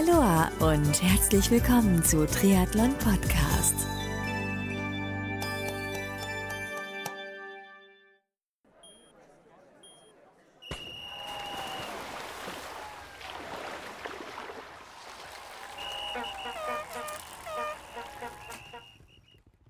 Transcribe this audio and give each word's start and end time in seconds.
Aloha 0.00 0.50
und 0.60 1.02
herzlich 1.02 1.50
willkommen 1.50 2.02
zu 2.02 2.26
Triathlon 2.26 2.94
Podcast. 2.96 3.74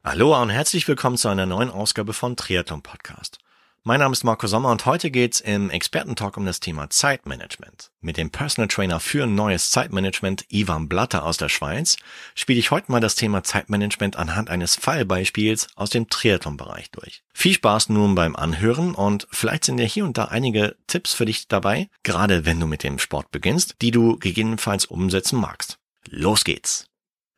Aloha 0.05 0.43
und 0.43 0.51
herzlich 0.51 0.87
willkommen 0.87 1.17
zu 1.17 1.27
einer 1.27 1.47
neuen 1.47 1.71
Ausgabe 1.71 2.13
von 2.13 2.37
Triathlon 2.37 2.83
Podcast. 2.83 3.40
Mein 3.83 4.01
Name 4.01 4.13
ist 4.13 4.25
Marco 4.25 4.47
Sommer 4.47 4.71
und 4.71 4.85
heute 4.85 5.11
geht's 5.11 5.41
im 5.41 5.71
Expertentalk 5.71 6.37
um 6.37 6.45
das 6.45 6.61
Thema 6.61 6.91
Zeitmanagement. 6.91 7.91
Mit 8.03 8.19
dem 8.19 8.29
Personal 8.29 8.69
Trainer 8.69 9.01
für 9.01 9.27
neues 9.27 9.71
Zeitmanagement 9.71 10.45
Ivan 10.51 10.87
Blatter 10.87 11.25
aus 11.25 11.39
der 11.39 11.49
Schweiz 11.49 11.97
spiele 12.35 12.59
ich 12.59 12.71
heute 12.71 12.93
mal 12.93 13.01
das 13.01 13.15
Thema 13.15 13.43
Zeitmanagement 13.43 14.17
anhand 14.17 14.51
eines 14.51 14.77
Fallbeispiels 14.77 15.69
aus 15.77 15.89
dem 15.89 16.11
Triathlon-Bereich 16.11 16.91
durch. 16.91 17.23
Viel 17.33 17.55
Spaß 17.55 17.89
nun 17.89 18.15
beim 18.15 18.37
Anhören 18.37 18.95
und 18.95 19.27
vielleicht 19.31 19.65
sind 19.65 19.81
ja 19.81 19.87
hier 19.87 20.05
und 20.05 20.19
da 20.19 20.27
einige 20.27 20.77
Tipps 20.87 21.15
für 21.15 21.25
dich 21.25 21.49
dabei, 21.49 21.89
gerade 22.03 22.45
wenn 22.45 22.61
du 22.61 22.67
mit 22.67 22.83
dem 22.83 22.99
Sport 22.99 23.31
beginnst, 23.31 23.77
die 23.81 23.93
du 23.93 24.19
gegebenenfalls 24.19 24.85
umsetzen 24.85 25.41
magst. 25.41 25.79
Los 26.07 26.45
geht's! 26.45 26.85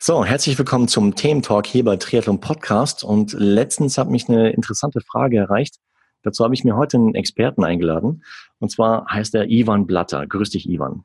So, 0.00 0.24
herzlich 0.24 0.58
willkommen 0.58 0.88
zum 0.88 1.14
Thementalk 1.14 1.68
hier 1.68 1.84
bei 1.84 1.96
Triathlon 1.96 2.40
Podcast 2.40 3.04
und 3.04 3.32
letztens 3.32 3.96
hat 3.96 4.10
mich 4.10 4.28
eine 4.28 4.50
interessante 4.50 5.00
Frage 5.00 5.36
erreicht, 5.36 5.76
Dazu 6.22 6.44
habe 6.44 6.54
ich 6.54 6.64
mir 6.64 6.76
heute 6.76 6.96
einen 6.96 7.14
Experten 7.14 7.64
eingeladen. 7.64 8.22
Und 8.58 8.70
zwar 8.70 9.06
heißt 9.10 9.34
er 9.34 9.50
Ivan 9.50 9.86
Blatter. 9.86 10.26
Grüß 10.26 10.50
dich, 10.50 10.68
Ivan. 10.68 11.04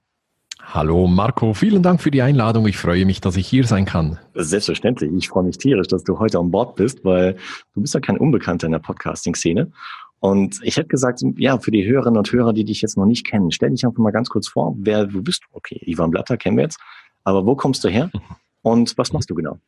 Hallo 0.62 1.08
Marco, 1.08 1.54
vielen 1.54 1.82
Dank 1.82 2.02
für 2.02 2.12
die 2.12 2.22
Einladung. 2.22 2.68
Ich 2.68 2.78
freue 2.78 3.06
mich, 3.06 3.22
dass 3.22 3.38
ich 3.38 3.48
hier 3.48 3.66
sein 3.66 3.86
kann. 3.86 4.20
Selbstverständlich. 4.34 5.12
Ich 5.16 5.30
freue 5.30 5.44
mich 5.44 5.58
tierisch, 5.58 5.88
dass 5.88 6.04
du 6.04 6.20
heute 6.20 6.40
an 6.40 6.52
Bord 6.52 6.76
bist, 6.76 7.06
weil 7.06 7.38
du 7.74 7.82
bist 7.82 7.94
ja 7.94 8.02
kein 8.02 8.18
Unbekannter 8.18 8.66
in 8.66 8.74
der 8.74 8.80
Podcasting-Szene. 8.80 9.72
Und 10.20 10.60
ich 10.64 10.78
hätte 10.78 10.90
gesagt, 10.90 11.24
ja, 11.38 11.58
für 11.60 11.72
die 11.72 11.86
Hörerinnen 11.86 12.18
und 12.18 12.32
Hörer, 12.32 12.52
die 12.52 12.66
dich 12.66 12.82
jetzt 12.82 12.98
noch 12.98 13.06
nicht 13.06 13.26
kennen, 13.26 13.52
stell 13.52 13.70
dich 13.70 13.86
einfach 13.86 14.00
mal 14.00 14.12
ganz 14.12 14.30
kurz 14.30 14.48
vor, 14.48 14.76
wer 14.78 15.06
du 15.06 15.22
bist. 15.22 15.44
Okay, 15.52 15.80
Ivan 15.86 16.12
Blatter 16.12 16.38
kennen 16.38 16.58
wir 16.58 16.64
jetzt. 16.64 16.80
Aber 17.24 17.46
wo 17.46 17.56
kommst 17.56 17.84
du 17.84 17.90
her 17.90 18.10
und 18.62 18.98
was 18.98 19.14
machst 19.14 19.30
du 19.30 19.36
genau? 19.36 19.60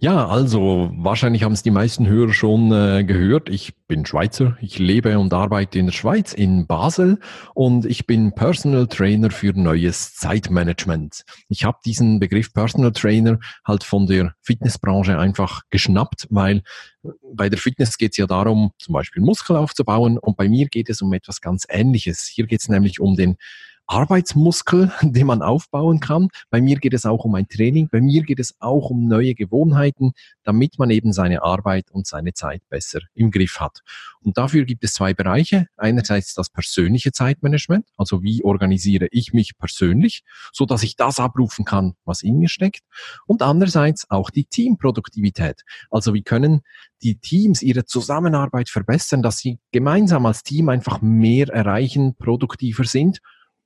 Ja, 0.00 0.26
also 0.26 0.90
wahrscheinlich 0.96 1.44
haben 1.44 1.52
es 1.52 1.62
die 1.62 1.70
meisten 1.70 2.06
Hörer 2.06 2.32
schon 2.32 2.72
äh, 2.72 3.04
gehört. 3.04 3.48
Ich 3.48 3.74
bin 3.86 4.04
Schweizer, 4.04 4.56
ich 4.60 4.78
lebe 4.78 5.18
und 5.18 5.32
arbeite 5.32 5.78
in 5.78 5.86
der 5.86 5.92
Schweiz, 5.92 6.32
in 6.32 6.66
Basel 6.66 7.18
und 7.54 7.86
ich 7.86 8.06
bin 8.06 8.34
Personal 8.34 8.86
Trainer 8.86 9.30
für 9.30 9.52
neues 9.52 10.14
Zeitmanagement. 10.16 11.24
Ich 11.48 11.64
habe 11.64 11.78
diesen 11.84 12.18
Begriff 12.18 12.52
Personal 12.52 12.92
Trainer 12.92 13.38
halt 13.64 13.84
von 13.84 14.06
der 14.06 14.34
Fitnessbranche 14.42 15.18
einfach 15.18 15.62
geschnappt, 15.70 16.26
weil 16.30 16.62
bei 17.34 17.48
der 17.48 17.58
Fitness 17.58 17.96
geht 17.96 18.12
es 18.12 18.16
ja 18.18 18.26
darum, 18.26 18.72
zum 18.78 18.94
Beispiel 18.94 19.22
Muskel 19.22 19.56
aufzubauen 19.56 20.18
und 20.18 20.36
bei 20.36 20.48
mir 20.48 20.66
geht 20.66 20.90
es 20.90 21.02
um 21.02 21.12
etwas 21.12 21.40
ganz 21.40 21.66
Ähnliches. 21.68 22.30
Hier 22.32 22.46
geht 22.46 22.60
es 22.60 22.68
nämlich 22.68 23.00
um 23.00 23.16
den 23.16 23.36
Arbeitsmuskel, 23.86 24.92
den 25.02 25.26
man 25.26 25.42
aufbauen 25.42 26.00
kann. 26.00 26.28
Bei 26.50 26.60
mir 26.60 26.76
geht 26.76 26.94
es 26.94 27.06
auch 27.06 27.24
um 27.24 27.34
ein 27.34 27.48
Training. 27.48 27.88
Bei 27.90 28.00
mir 28.00 28.22
geht 28.22 28.40
es 28.40 28.54
auch 28.60 28.90
um 28.90 29.06
neue 29.06 29.34
Gewohnheiten, 29.34 30.12
damit 30.42 30.78
man 30.78 30.90
eben 30.90 31.12
seine 31.12 31.42
Arbeit 31.42 31.90
und 31.90 32.06
seine 32.06 32.32
Zeit 32.32 32.62
besser 32.68 33.00
im 33.14 33.30
Griff 33.30 33.60
hat. 33.60 33.80
Und 34.20 34.38
dafür 34.38 34.64
gibt 34.64 34.84
es 34.84 34.94
zwei 34.94 35.12
Bereiche. 35.12 35.66
Einerseits 35.76 36.34
das 36.34 36.48
persönliche 36.48 37.12
Zeitmanagement, 37.12 37.86
also 37.96 38.22
wie 38.22 38.42
organisiere 38.42 39.08
ich 39.10 39.32
mich 39.32 39.56
persönlich, 39.58 40.22
so 40.52 40.64
dass 40.64 40.82
ich 40.82 40.96
das 40.96 41.20
abrufen 41.20 41.64
kann, 41.64 41.94
was 42.04 42.22
in 42.22 42.38
mir 42.38 42.48
steckt. 42.48 42.82
Und 43.26 43.42
andererseits 43.42 44.10
auch 44.10 44.30
die 44.30 44.44
Teamproduktivität. 44.44 45.62
Also 45.90 46.14
wie 46.14 46.22
können 46.22 46.62
die 47.02 47.16
Teams 47.16 47.62
ihre 47.62 47.84
Zusammenarbeit 47.84 48.70
verbessern, 48.70 49.22
dass 49.22 49.38
sie 49.38 49.58
gemeinsam 49.72 50.24
als 50.24 50.42
Team 50.42 50.70
einfach 50.70 51.02
mehr 51.02 51.48
erreichen, 51.48 52.16
produktiver 52.16 52.84
sind 52.84 53.20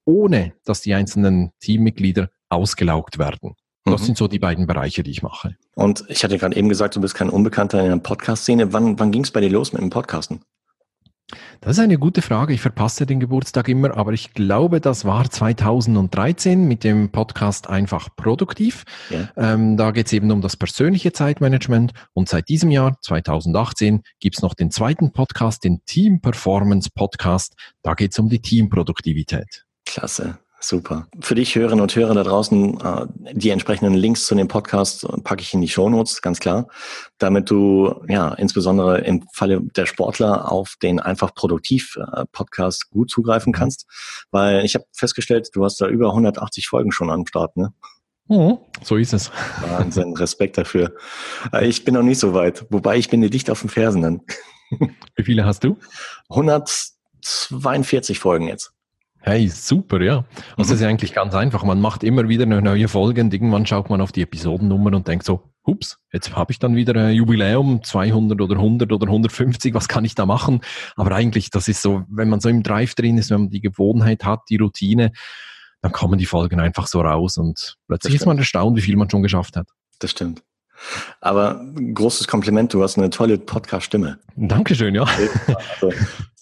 ohne 0.09 0.55
dass 0.65 0.81
die 0.81 0.95
einzelnen 0.95 1.53
Teammitglieder 1.61 2.31
ausgelaugt 2.49 3.19
werden. 3.19 3.53
Das 3.85 4.01
mhm. 4.01 4.07
sind 4.07 4.19
so 4.19 4.27
die 4.27 4.39
beiden 4.39 4.67
Bereiche, 4.67 5.03
die 5.03 5.11
ich 5.11 5.23
mache. 5.23 5.57
Und 5.75 6.05
ich 6.09 6.25
hatte 6.25 6.39
gerade 6.39 6.57
eben 6.57 6.71
gesagt, 6.71 6.97
du 6.97 7.01
bist 7.03 7.15
kein 7.15 7.29
Unbekannter 7.29 7.83
in 7.83 7.91
der 7.91 7.97
Podcast-Szene. 7.99 8.73
Wann, 8.73 8.99
wann 8.99 9.13
ging 9.13 9.25
es 9.25 9.31
bei 9.31 9.41
dir 9.41 9.51
los 9.51 9.73
mit 9.75 9.83
dem 9.83 9.91
Podcasten? 9.91 10.41
Das 11.61 11.73
ist 11.73 11.81
eine 11.81 11.99
gute 11.99 12.23
Frage. 12.23 12.55
Ich 12.55 12.63
verpasse 12.63 13.05
den 13.05 13.21
Geburtstag 13.21 13.69
immer, 13.69 13.99
aber 13.99 14.15
ich 14.15 14.33
glaube, 14.33 14.81
das 14.81 15.05
war 15.05 15.31
2013 15.31 16.67
mit 16.67 16.85
dem 16.85 17.11
Podcast 17.11 17.69
Einfach 17.69 18.09
Produktiv. 18.17 18.85
Ja. 19.11 19.29
Ähm, 19.37 19.77
da 19.77 19.91
geht 19.91 20.07
es 20.07 20.15
eben 20.15 20.31
um 20.31 20.41
das 20.41 20.57
persönliche 20.57 21.13
Zeitmanagement. 21.13 21.93
Und 22.15 22.31
seit 22.31 22.49
diesem 22.49 22.71
Jahr, 22.71 22.97
2018, 23.03 24.05
gibt 24.21 24.37
es 24.37 24.43
noch 24.43 24.55
den 24.55 24.71
zweiten 24.71 25.13
Podcast, 25.13 25.65
den 25.65 25.85
Team 25.85 26.23
Performance 26.23 26.89
Podcast. 26.95 27.57
Da 27.83 27.93
geht 27.93 28.13
es 28.13 28.19
um 28.19 28.31
die 28.31 28.41
Teamproduktivität. 28.41 29.68
Klasse. 29.89 30.39
Super. 30.61 31.07
Für 31.21 31.37
dich 31.37 31.55
Hörerinnen 31.55 31.81
und 31.81 31.95
Hörer 31.95 32.15
da 32.15 32.25
draußen, 32.25 32.81
äh, 32.81 33.07
die 33.33 33.51
entsprechenden 33.51 33.95
Links 33.95 34.27
zu 34.27 34.35
dem 34.35 34.49
Podcast 34.49 35.07
packe 35.23 35.41
ich 35.41 35.55
in 35.55 35.61
die 35.61 35.69
Shownotes, 35.69 36.21
ganz 36.21 36.41
klar, 36.41 36.69
damit 37.19 37.49
du 37.49 37.95
ja 38.09 38.35
insbesondere 38.35 38.99
im 38.99 39.25
Falle 39.33 39.61
der 39.63 39.87
Sportler 39.87 40.51
auf 40.51 40.75
den 40.83 40.99
einfach 40.99 41.33
produktiv 41.33 41.97
äh, 41.97 42.25
Podcast 42.33 42.91
gut 42.91 43.09
zugreifen 43.09 43.53
kannst, 43.53 43.87
weil 44.33 44.65
ich 44.65 44.75
habe 44.75 44.85
festgestellt, 44.93 45.49
du 45.55 45.65
hast 45.65 45.81
da 45.81 45.87
über 45.87 46.09
180 46.09 46.67
Folgen 46.67 46.91
schon 46.93 47.11
am 47.11 47.27
Start, 47.27 47.57
ne? 47.57 47.73
Mhm, 48.27 48.59
so 48.83 48.97
ist 48.97 49.15
es. 49.15 49.31
Wahnsinn, 49.63 50.15
Respekt 50.17 50.59
dafür. 50.59 50.93
Äh, 51.53 51.67
ich 51.67 51.85
bin 51.85 51.95
noch 51.95 52.03
nicht 52.03 52.19
so 52.19 52.35
weit, 52.35 52.67
wobei 52.69 52.97
ich 52.99 53.09
bin 53.09 53.23
dir 53.23 53.31
dicht 53.31 53.49
auf 53.49 53.61
dem 53.61 53.71
Fersen 53.71 54.03
dann. 54.03 54.21
Wie 55.17 55.23
viele 55.23 55.47
hast 55.47 55.63
du? 55.63 55.79
142 56.29 58.19
Folgen 58.19 58.49
jetzt. 58.49 58.73
Hey, 59.29 59.47
super, 59.49 60.01
ja. 60.01 60.25
Also 60.57 60.71
mhm. 60.71 60.77
es 60.77 60.81
ist 60.81 60.83
eigentlich 60.83 61.13
ganz 61.13 61.35
einfach. 61.35 61.63
Man 61.63 61.83
macht 61.83 62.03
immer 62.03 62.31
wieder 62.31 62.45
eine 62.45 62.63
neue 62.63 62.89
Folge 62.89 63.21
und 63.21 63.35
irgendwann 63.35 63.67
schaut 63.67 63.91
man 63.91 64.01
auf 64.01 64.11
die 64.11 64.23
Episodennummer 64.23 64.97
und 64.97 65.07
denkt 65.07 65.27
so, 65.27 65.53
hups, 65.67 65.99
jetzt 66.15 66.35
habe 66.35 66.51
ich 66.51 66.59
dann 66.59 66.77
wieder 66.77 66.99
ein 66.99 67.15
Jubiläum, 67.15 67.85
200 67.85 68.41
oder 68.41 68.57
100 68.57 68.91
oder 68.91 69.07
150, 69.07 69.75
was 69.75 69.87
kann 69.87 70.07
ich 70.07 70.15
da 70.15 70.25
machen? 70.25 70.63
Aber 70.97 71.15
eigentlich, 71.15 71.51
das 71.51 71.69
ist 71.69 71.83
so, 71.83 72.05
wenn 72.09 72.31
man 72.31 72.41
so 72.41 72.49
im 72.49 72.63
Drive 72.63 72.95
drin 72.95 73.19
ist, 73.19 73.29
wenn 73.29 73.43
man 73.43 73.51
die 73.51 73.61
Gewohnheit 73.61 74.25
hat, 74.25 74.41
die 74.49 74.57
Routine, 74.57 75.13
dann 75.83 75.93
kommen 75.93 76.19
die 76.19 76.25
Folgen 76.25 76.59
einfach 76.59 76.87
so 76.87 77.03
raus 77.03 77.37
und 77.37 77.77
plötzlich 77.87 78.15
ist 78.15 78.25
man 78.25 78.39
erstaunt, 78.39 78.79
wie 78.79 78.83
viel 78.83 78.97
man 78.97 79.11
schon 79.11 79.23
geschafft 79.23 79.59
hat. 79.59 79.69
Das 79.99 80.11
stimmt. 80.11 80.43
Aber 81.21 81.61
großes 81.93 82.29
Kompliment, 82.29 82.73
du 82.73 82.83
hast 82.83 82.97
eine 82.97 83.11
tolle 83.11 83.37
Podcast-Stimme. 83.37 84.21
Dankeschön, 84.37 84.95
ja. 84.95 85.05
Also, 85.83 85.93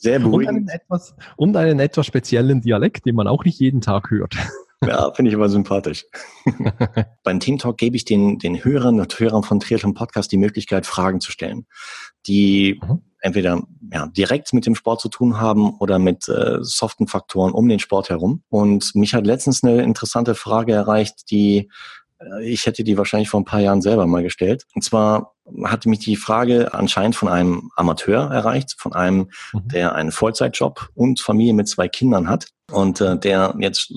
sehr 0.06 0.18
beruhigend. 0.20 0.58
Und 0.58 0.68
einen, 0.68 0.68
etwas, 0.68 1.14
und 1.36 1.56
einen 1.56 1.80
etwas 1.80 2.06
speziellen 2.06 2.60
Dialekt, 2.60 3.06
den 3.06 3.16
man 3.16 3.26
auch 3.26 3.44
nicht 3.44 3.58
jeden 3.58 3.80
Tag 3.80 4.10
hört. 4.10 4.36
Ja, 4.86 5.10
finde 5.12 5.30
ich 5.30 5.34
immer 5.34 5.48
sympathisch. 5.48 6.04
Beim 7.24 7.40
Team 7.40 7.56
Talk 7.56 7.78
gebe 7.78 7.96
ich 7.96 8.04
den, 8.04 8.38
den 8.38 8.62
Hörern 8.62 9.00
und 9.00 9.18
Hörern 9.18 9.42
von 9.42 9.58
Triathlon 9.58 9.94
Podcast 9.94 10.30
die 10.30 10.36
Möglichkeit, 10.36 10.84
Fragen 10.84 11.22
zu 11.22 11.32
stellen, 11.32 11.66
die 12.26 12.78
mhm. 12.82 13.00
entweder 13.20 13.62
ja, 13.90 14.06
direkt 14.08 14.52
mit 14.52 14.66
dem 14.66 14.74
Sport 14.74 15.00
zu 15.00 15.08
tun 15.08 15.40
haben 15.40 15.74
oder 15.78 15.98
mit 15.98 16.28
äh, 16.28 16.58
soften 16.60 17.06
Faktoren 17.06 17.54
um 17.54 17.66
den 17.70 17.78
Sport 17.78 18.10
herum. 18.10 18.42
Und 18.50 18.94
mich 18.94 19.14
hat 19.14 19.26
letztens 19.26 19.64
eine 19.64 19.82
interessante 19.82 20.34
Frage 20.34 20.74
erreicht, 20.74 21.30
die 21.30 21.70
ich 22.42 22.66
hätte 22.66 22.84
die 22.84 22.96
wahrscheinlich 22.96 23.28
vor 23.28 23.40
ein 23.40 23.44
paar 23.44 23.60
Jahren 23.60 23.82
selber 23.82 24.06
mal 24.06 24.22
gestellt. 24.22 24.64
Und 24.74 24.82
zwar 24.82 25.34
hatte 25.64 25.88
mich 25.88 26.00
die 26.00 26.16
Frage 26.16 26.72
anscheinend 26.74 27.14
von 27.14 27.28
einem 27.28 27.70
Amateur 27.76 28.30
erreicht, 28.30 28.74
von 28.78 28.92
einem, 28.94 29.30
mhm. 29.52 29.68
der 29.68 29.94
einen 29.94 30.12
Vollzeitjob 30.12 30.88
und 30.94 31.20
Familie 31.20 31.54
mit 31.54 31.68
zwei 31.68 31.88
Kindern 31.88 32.28
hat 32.28 32.48
und 32.72 33.00
äh, 33.00 33.18
der 33.18 33.54
jetzt 33.60 33.92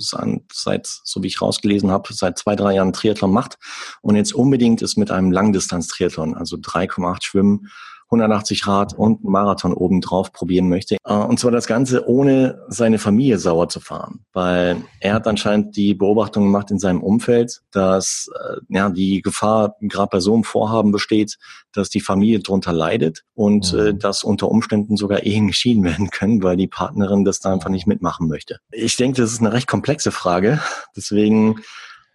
seit, 0.51 0.85
so 0.85 1.23
wie 1.23 1.27
ich 1.27 1.41
rausgelesen 1.41 1.91
habe, 1.91 2.13
seit 2.13 2.37
zwei, 2.37 2.55
drei 2.55 2.75
Jahren 2.75 2.93
Triathlon 2.93 3.31
macht 3.31 3.57
und 4.01 4.15
jetzt 4.15 4.33
unbedingt 4.33 4.81
ist 4.81 4.97
mit 4.97 5.11
einem 5.11 5.31
Langdistanz-Triathlon, 5.31 6.35
also 6.35 6.57
3,8 6.57 7.23
Schwimmen, 7.23 7.69
180 8.11 8.67
Rad 8.67 8.93
und 8.93 9.23
einen 9.23 9.31
Marathon 9.31 9.73
obendrauf 9.73 10.33
probieren 10.33 10.67
möchte. 10.67 10.97
Äh, 11.05 11.13
und 11.13 11.39
zwar 11.39 11.51
das 11.51 11.67
Ganze 11.67 12.07
ohne 12.07 12.63
seine 12.67 12.97
Familie 12.97 13.37
sauer 13.37 13.69
zu 13.69 13.79
fahren. 13.79 14.25
Weil 14.33 14.77
er 14.99 15.13
hat 15.13 15.27
anscheinend 15.27 15.75
die 15.75 15.93
Beobachtung 15.93 16.45
gemacht 16.45 16.71
in 16.71 16.79
seinem 16.79 17.03
Umfeld, 17.03 17.61
dass 17.71 18.29
äh, 18.35 18.57
ja 18.69 18.89
die 18.89 19.21
Gefahr 19.21 19.75
gerade 19.81 20.09
bei 20.11 20.19
so 20.19 20.33
einem 20.33 20.43
Vorhaben 20.43 20.91
besteht, 20.91 21.37
dass 21.71 21.89
die 21.89 22.01
Familie 22.01 22.39
drunter 22.39 22.73
leidet 22.73 23.23
und 23.35 23.73
äh, 23.73 23.93
mhm. 23.93 23.99
dass 23.99 24.23
unter 24.23 24.49
Umständen 24.49 24.97
sogar 24.97 25.23
Ehen 25.23 25.47
geschieden 25.47 25.83
werden 25.83 26.09
können, 26.09 26.41
weil 26.41 26.57
die 26.57 26.67
Partnerin 26.67 27.25
das 27.25 27.39
da 27.39 27.53
einfach 27.53 27.69
nicht 27.69 27.87
mitmachen 27.87 28.27
möchte. 28.27 28.59
Ich 28.71 28.95
denke, 28.95 29.21
das 29.21 29.31
ist 29.31 29.39
eine 29.39 29.53
recht 29.53 29.67
komplexe 29.67 30.11
Frage. 30.11 30.59
Deswegen 30.95 31.61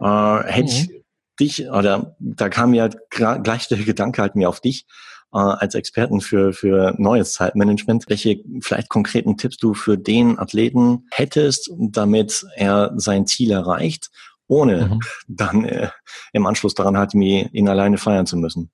äh, 0.00 0.42
hätte 0.44 0.70
ich 0.70 0.88
mhm. 0.88 1.02
dich, 1.38 1.70
oder 1.70 2.16
da 2.18 2.48
kam 2.48 2.70
mir 2.70 2.82
halt 2.82 2.96
gleich 3.10 3.68
der 3.68 3.78
Gedanke 3.78 4.22
halt 4.22 4.34
mir 4.34 4.48
auf 4.48 4.60
dich, 4.60 4.86
äh, 5.34 5.38
als 5.38 5.74
Experten 5.74 6.20
für, 6.20 6.52
für 6.52 6.94
neues 6.96 7.34
Zeitmanagement, 7.34 8.04
welche 8.08 8.40
vielleicht 8.60 8.88
konkreten 8.88 9.36
Tipps 9.36 9.56
du 9.56 9.74
für 9.74 9.98
den 9.98 10.38
Athleten 10.38 11.06
hättest, 11.10 11.70
damit 11.76 12.46
er 12.56 12.92
sein 12.96 13.26
Ziel 13.26 13.50
erreicht 13.50 14.10
ohne 14.46 14.88
mhm. 14.88 15.00
dann 15.26 15.64
äh, 15.64 15.88
im 16.32 16.46
Anschluss 16.46 16.74
daran 16.74 16.96
halt 16.96 17.14
ihn 17.14 17.68
alleine 17.68 17.98
feiern 17.98 18.26
zu 18.26 18.36
müssen. 18.36 18.70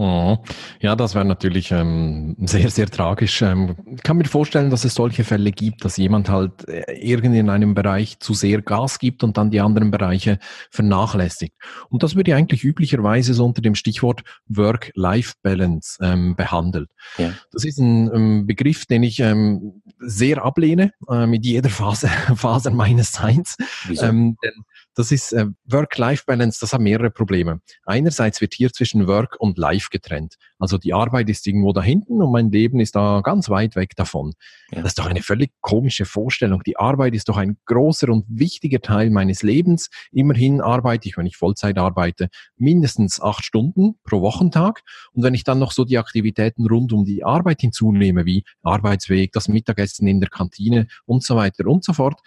Mhm. 0.00 0.38
Ja, 0.80 0.96
das 0.96 1.14
wäre 1.14 1.26
natürlich 1.26 1.72
ähm, 1.72 2.34
sehr, 2.40 2.70
sehr 2.70 2.86
tragisch. 2.86 3.42
Ähm, 3.42 3.76
ich 3.94 4.02
kann 4.02 4.16
mir 4.16 4.24
vorstellen, 4.24 4.70
dass 4.70 4.86
es 4.86 4.94
solche 4.94 5.24
Fälle 5.24 5.52
gibt, 5.52 5.84
dass 5.84 5.98
jemand 5.98 6.30
halt 6.30 6.66
äh, 6.68 6.90
irgendwie 6.94 7.38
in 7.38 7.50
einem 7.50 7.74
Bereich 7.74 8.18
zu 8.18 8.32
sehr 8.32 8.62
Gas 8.62 8.98
gibt 8.98 9.22
und 9.22 9.36
dann 9.36 9.50
die 9.50 9.60
anderen 9.60 9.90
Bereiche 9.90 10.38
vernachlässigt. 10.70 11.54
Und 11.90 12.02
das 12.02 12.16
wird 12.16 12.28
ja 12.28 12.36
eigentlich 12.36 12.64
üblicherweise 12.64 13.34
so 13.34 13.44
unter 13.44 13.60
dem 13.60 13.74
Stichwort 13.74 14.22
Work-Life-Balance 14.48 15.98
ähm, 16.00 16.34
behandelt. 16.34 16.88
Ja. 17.18 17.34
Das 17.52 17.64
ist 17.66 17.78
ein 17.78 18.10
ähm, 18.14 18.46
Begriff, 18.46 18.86
den 18.86 19.02
ich 19.02 19.20
ähm, 19.20 19.82
sehr 19.98 20.42
ablehne 20.42 20.92
äh, 21.10 21.26
mit 21.26 21.44
jeder 21.44 21.68
Phase, 21.68 22.08
Phase 22.36 22.70
meines 22.70 23.12
Seins. 23.12 23.58
Ähm, 24.00 24.38
denn 24.42 24.64
das 25.00 25.10
ist 25.12 25.32
äh, 25.32 25.46
Work-Life-Balance, 25.64 26.58
das 26.60 26.74
hat 26.74 26.80
mehrere 26.82 27.10
Probleme. 27.10 27.60
Einerseits 27.86 28.42
wird 28.42 28.52
hier 28.52 28.70
zwischen 28.70 29.06
Work 29.06 29.36
und 29.40 29.56
Life 29.56 29.88
getrennt. 29.90 30.36
Also 30.58 30.76
die 30.76 30.92
Arbeit 30.92 31.30
ist 31.30 31.46
irgendwo 31.46 31.72
da 31.72 31.82
hinten 31.82 32.20
und 32.20 32.30
mein 32.30 32.50
Leben 32.50 32.80
ist 32.80 32.94
da 32.96 33.22
ganz 33.22 33.48
weit 33.48 33.76
weg 33.76 33.96
davon. 33.96 34.34
Ja. 34.70 34.82
Das 34.82 34.90
ist 34.90 34.98
doch 34.98 35.06
eine 35.06 35.22
völlig 35.22 35.52
komische 35.62 36.04
Vorstellung. 36.04 36.62
Die 36.64 36.76
Arbeit 36.76 37.14
ist 37.14 37.30
doch 37.30 37.38
ein 37.38 37.56
großer 37.64 38.10
und 38.10 38.26
wichtiger 38.28 38.80
Teil 38.80 39.08
meines 39.08 39.42
Lebens. 39.42 39.88
Immerhin 40.12 40.60
arbeite 40.60 41.08
ich, 41.08 41.16
wenn 41.16 41.24
ich 41.24 41.38
Vollzeit 41.38 41.78
arbeite, 41.78 42.28
mindestens 42.58 43.22
acht 43.22 43.42
Stunden 43.42 43.94
pro 44.04 44.20
Wochentag. 44.20 44.82
Und 45.12 45.22
wenn 45.22 45.32
ich 45.32 45.44
dann 45.44 45.58
noch 45.58 45.72
so 45.72 45.86
die 45.86 45.96
Aktivitäten 45.96 46.66
rund 46.66 46.92
um 46.92 47.06
die 47.06 47.24
Arbeit 47.24 47.62
hinzunehme, 47.62 48.26
wie 48.26 48.44
Arbeitsweg, 48.62 49.32
das 49.32 49.48
Mittagessen 49.48 50.06
in 50.06 50.20
der 50.20 50.28
Kantine 50.28 50.88
und 51.06 51.22
so 51.22 51.36
weiter 51.36 51.66
und 51.66 51.84
so 51.84 51.94
fort, 51.94 52.20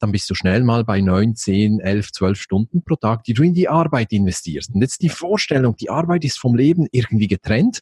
dann 0.00 0.12
bist 0.12 0.28
du 0.30 0.34
schnell 0.34 0.64
mal 0.64 0.84
bei 0.84 1.00
neun, 1.00 1.36
zehn, 1.36 1.78
elf, 1.78 2.10
zwölf 2.12 2.40
Stunden 2.40 2.82
pro 2.82 2.96
Tag, 2.96 3.24
die 3.24 3.34
du 3.34 3.42
in 3.42 3.54
die 3.54 3.68
Arbeit 3.68 4.12
investierst. 4.12 4.74
Und 4.74 4.80
jetzt 4.80 5.02
die 5.02 5.08
Vorstellung, 5.08 5.76
die 5.76 5.90
Arbeit 5.90 6.24
ist 6.24 6.38
vom 6.38 6.56
Leben 6.56 6.86
irgendwie 6.90 7.28
getrennt, 7.28 7.80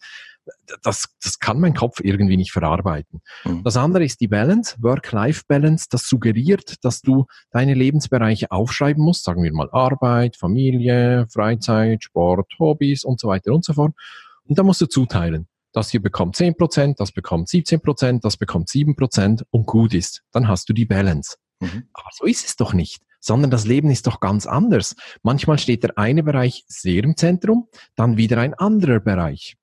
das, 0.82 1.08
das 1.22 1.38
kann 1.38 1.60
mein 1.60 1.74
Kopf 1.74 2.00
irgendwie 2.02 2.36
nicht 2.36 2.52
verarbeiten. 2.52 3.20
Mhm. 3.44 3.64
Das 3.64 3.76
andere 3.76 4.04
ist 4.04 4.20
die 4.20 4.28
Balance, 4.28 4.76
Work-Life-Balance. 4.80 5.86
Das 5.90 6.08
suggeriert, 6.08 6.76
dass 6.82 7.02
du 7.02 7.26
deine 7.50 7.74
Lebensbereiche 7.74 8.50
aufschreiben 8.50 9.02
musst, 9.02 9.24
sagen 9.24 9.42
wir 9.42 9.52
mal 9.52 9.68
Arbeit, 9.72 10.36
Familie, 10.36 11.26
Freizeit, 11.30 12.04
Sport, 12.04 12.52
Hobbys 12.58 13.04
und 13.04 13.20
so 13.20 13.28
weiter 13.28 13.52
und 13.52 13.64
so 13.64 13.74
fort. 13.74 13.92
Und 14.44 14.58
da 14.58 14.62
musst 14.62 14.80
du 14.80 14.86
zuteilen. 14.86 15.48
Das 15.72 15.90
hier 15.90 16.02
bekommt 16.02 16.36
10%, 16.36 16.94
das 16.96 17.12
bekommt 17.12 17.48
17%, 17.48 18.20
das 18.22 18.36
bekommt 18.38 18.68
7% 18.68 19.42
und 19.50 19.66
gut 19.66 19.92
ist. 19.92 20.22
Dann 20.32 20.48
hast 20.48 20.68
du 20.68 20.72
die 20.72 20.86
Balance. 20.86 21.36
Mhm. 21.60 21.88
Aber 21.92 22.08
so 22.12 22.24
ist 22.24 22.46
es 22.46 22.56
doch 22.56 22.72
nicht, 22.72 23.02
sondern 23.20 23.50
das 23.50 23.66
Leben 23.66 23.90
ist 23.90 24.06
doch 24.06 24.20
ganz 24.20 24.46
anders. 24.46 24.94
Manchmal 25.22 25.58
steht 25.58 25.82
der 25.82 25.98
eine 25.98 26.22
Bereich 26.22 26.64
sehr 26.68 27.04
im 27.04 27.16
Zentrum, 27.16 27.68
dann 27.96 28.16
wieder 28.16 28.38
ein 28.38 28.54
anderer 28.54 29.00
Bereich. 29.00 29.56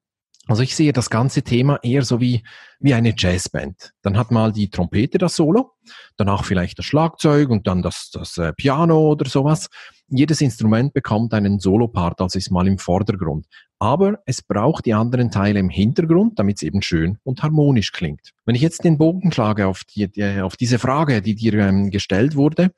Also 0.48 0.62
ich 0.62 0.76
sehe 0.76 0.94
das 0.94 1.10
ganze 1.10 1.42
Thema 1.42 1.80
eher 1.82 2.04
so 2.04 2.22
wie, 2.22 2.44
wie 2.80 2.94
eine 2.94 3.14
Jazzband. 3.18 3.94
Dann 4.04 4.18
hat 4.18 4.30
mal 4.30 4.52
die 4.52 4.70
Trompete 4.70 5.18
das 5.18 5.36
Solo, 5.36 5.72
danach 6.18 6.46
vielleicht 6.46 6.78
das 6.78 6.86
Schlagzeug 6.86 7.50
und 7.50 7.66
dann 7.66 7.82
das, 7.82 8.12
das 8.12 8.38
äh, 8.38 8.54
Piano 8.54 9.12
oder 9.12 9.28
sowas. 9.28 9.70
Jedes 10.08 10.42
Instrument 10.42 10.94
bekommt 10.94 11.34
einen 11.34 11.60
Solopart, 11.60 12.22
also 12.22 12.38
ist 12.38 12.52
mal 12.52 12.68
im 12.68 12.78
Vordergrund. 12.78 13.48
Aber 13.80 14.20
es 14.26 14.44
braucht 14.44 14.86
die 14.86 14.94
anderen 14.94 15.32
Teile 15.32 15.60
im 15.60 15.70
Hintergrund, 15.70 16.38
damit 16.38 16.58
es 16.58 16.64
eben 16.64 16.84
schön 16.84 17.18
und 17.24 17.42
harmonisch 17.42 17.92
klingt. 17.92 18.32
Wenn 18.46 18.56
ich 18.56 18.62
jetzt 18.62 18.84
den 18.84 19.00
Bogen 19.00 19.32
schlage 19.32 19.66
auf, 19.66 19.84
die, 19.84 20.12
die, 20.12 20.42
auf 20.42 20.58
diese 20.58 20.78
Frage, 20.78 21.24
die 21.24 21.34
dir 21.34 21.54
ähm, 21.56 21.90
gestellt 21.90 22.36
wurde, 22.36 22.72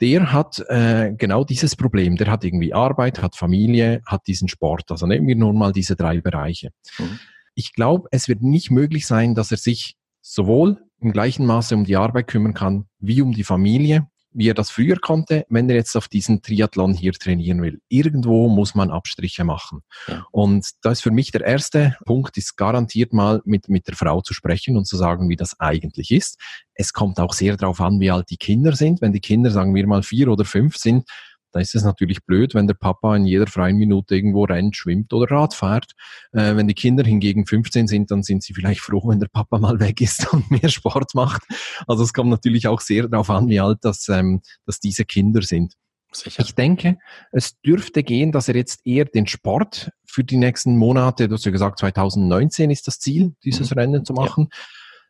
der 0.00 0.32
hat 0.32 0.60
äh, 0.68 1.12
genau 1.16 1.44
dieses 1.44 1.76
Problem. 1.76 2.16
Der 2.16 2.30
hat 2.30 2.44
irgendwie 2.44 2.72
Arbeit, 2.72 3.22
hat 3.22 3.36
Familie, 3.36 4.00
hat 4.06 4.26
diesen 4.26 4.48
Sport. 4.48 4.90
Also 4.90 5.06
nehmen 5.06 5.26
wir 5.26 5.36
nun 5.36 5.58
mal 5.58 5.72
diese 5.72 5.96
drei 5.96 6.20
Bereiche. 6.20 6.70
Mhm. 6.98 7.18
Ich 7.54 7.74
glaube, 7.74 8.08
es 8.10 8.28
wird 8.28 8.42
nicht 8.42 8.70
möglich 8.70 9.06
sein, 9.06 9.34
dass 9.34 9.50
er 9.50 9.58
sich 9.58 9.96
sowohl 10.22 10.78
im 11.00 11.12
gleichen 11.12 11.46
Maße 11.46 11.74
um 11.74 11.84
die 11.84 11.96
Arbeit 11.96 12.28
kümmern 12.28 12.54
kann, 12.54 12.86
wie 12.98 13.22
um 13.22 13.32
die 13.32 13.44
Familie 13.44 14.06
wie 14.32 14.48
er 14.48 14.54
das 14.54 14.70
früher 14.70 14.96
konnte, 14.96 15.44
wenn 15.48 15.68
er 15.68 15.76
jetzt 15.76 15.96
auf 15.96 16.08
diesen 16.08 16.42
Triathlon 16.42 16.94
hier 16.94 17.12
trainieren 17.12 17.62
will. 17.62 17.80
Irgendwo 17.88 18.48
muss 18.48 18.74
man 18.74 18.90
Abstriche 18.90 19.44
machen. 19.44 19.82
Ja. 20.06 20.24
Und 20.30 20.68
da 20.82 20.92
ist 20.92 21.02
für 21.02 21.10
mich 21.10 21.32
der 21.32 21.42
erste 21.42 21.96
Punkt, 22.04 22.36
ist 22.36 22.56
garantiert 22.56 23.12
mal 23.12 23.42
mit, 23.44 23.68
mit 23.68 23.88
der 23.88 23.96
Frau 23.96 24.20
zu 24.20 24.34
sprechen 24.34 24.76
und 24.76 24.86
zu 24.86 24.96
sagen, 24.96 25.28
wie 25.28 25.36
das 25.36 25.58
eigentlich 25.58 26.10
ist. 26.10 26.38
Es 26.74 26.92
kommt 26.92 27.18
auch 27.18 27.32
sehr 27.32 27.56
darauf 27.56 27.80
an, 27.80 28.00
wie 28.00 28.10
alt 28.10 28.30
die 28.30 28.36
Kinder 28.36 28.74
sind. 28.74 29.00
Wenn 29.00 29.12
die 29.12 29.20
Kinder, 29.20 29.50
sagen 29.50 29.74
wir 29.74 29.86
mal, 29.86 30.02
vier 30.02 30.28
oder 30.28 30.44
fünf 30.44 30.76
sind, 30.76 31.08
da 31.52 31.60
ist 31.60 31.74
es 31.74 31.84
natürlich 31.84 32.24
blöd, 32.24 32.54
wenn 32.54 32.66
der 32.66 32.74
Papa 32.74 33.16
in 33.16 33.24
jeder 33.24 33.46
freien 33.46 33.76
Minute 33.76 34.14
irgendwo 34.14 34.44
rennt, 34.44 34.76
schwimmt 34.76 35.12
oder 35.12 35.30
Rad 35.30 35.54
fährt. 35.54 35.92
Äh, 36.32 36.56
wenn 36.56 36.68
die 36.68 36.74
Kinder 36.74 37.04
hingegen 37.04 37.46
15 37.46 37.86
sind, 37.86 38.10
dann 38.10 38.22
sind 38.22 38.42
sie 38.42 38.54
vielleicht 38.54 38.80
froh, 38.80 39.02
wenn 39.08 39.20
der 39.20 39.28
Papa 39.28 39.58
mal 39.58 39.80
weg 39.80 40.00
ist 40.00 40.32
und 40.32 40.50
mehr 40.50 40.68
Sport 40.68 41.14
macht. 41.14 41.42
Also 41.86 42.02
es 42.02 42.12
kommt 42.12 42.30
natürlich 42.30 42.68
auch 42.68 42.80
sehr 42.80 43.08
darauf 43.08 43.30
an, 43.30 43.48
wie 43.48 43.60
alt 43.60 43.78
das, 43.82 44.08
ähm, 44.08 44.42
dass 44.66 44.80
diese 44.80 45.04
Kinder 45.04 45.42
sind. 45.42 45.74
Sicher. 46.12 46.42
Ich 46.44 46.54
denke, 46.54 46.98
es 47.30 47.60
dürfte 47.60 48.02
gehen, 48.02 48.32
dass 48.32 48.48
er 48.48 48.56
jetzt 48.56 48.84
eher 48.84 49.04
den 49.04 49.28
Sport 49.28 49.90
für 50.04 50.24
die 50.24 50.38
nächsten 50.38 50.76
Monate, 50.76 51.28
du 51.28 51.34
hast 51.34 51.44
ja 51.44 51.52
gesagt, 51.52 51.78
2019 51.78 52.70
ist 52.70 52.88
das 52.88 52.98
Ziel, 52.98 53.34
dieses 53.44 53.70
mhm. 53.70 53.78
Rennen 53.78 54.04
zu 54.04 54.12
machen. 54.12 54.48
Ja. 54.50 54.58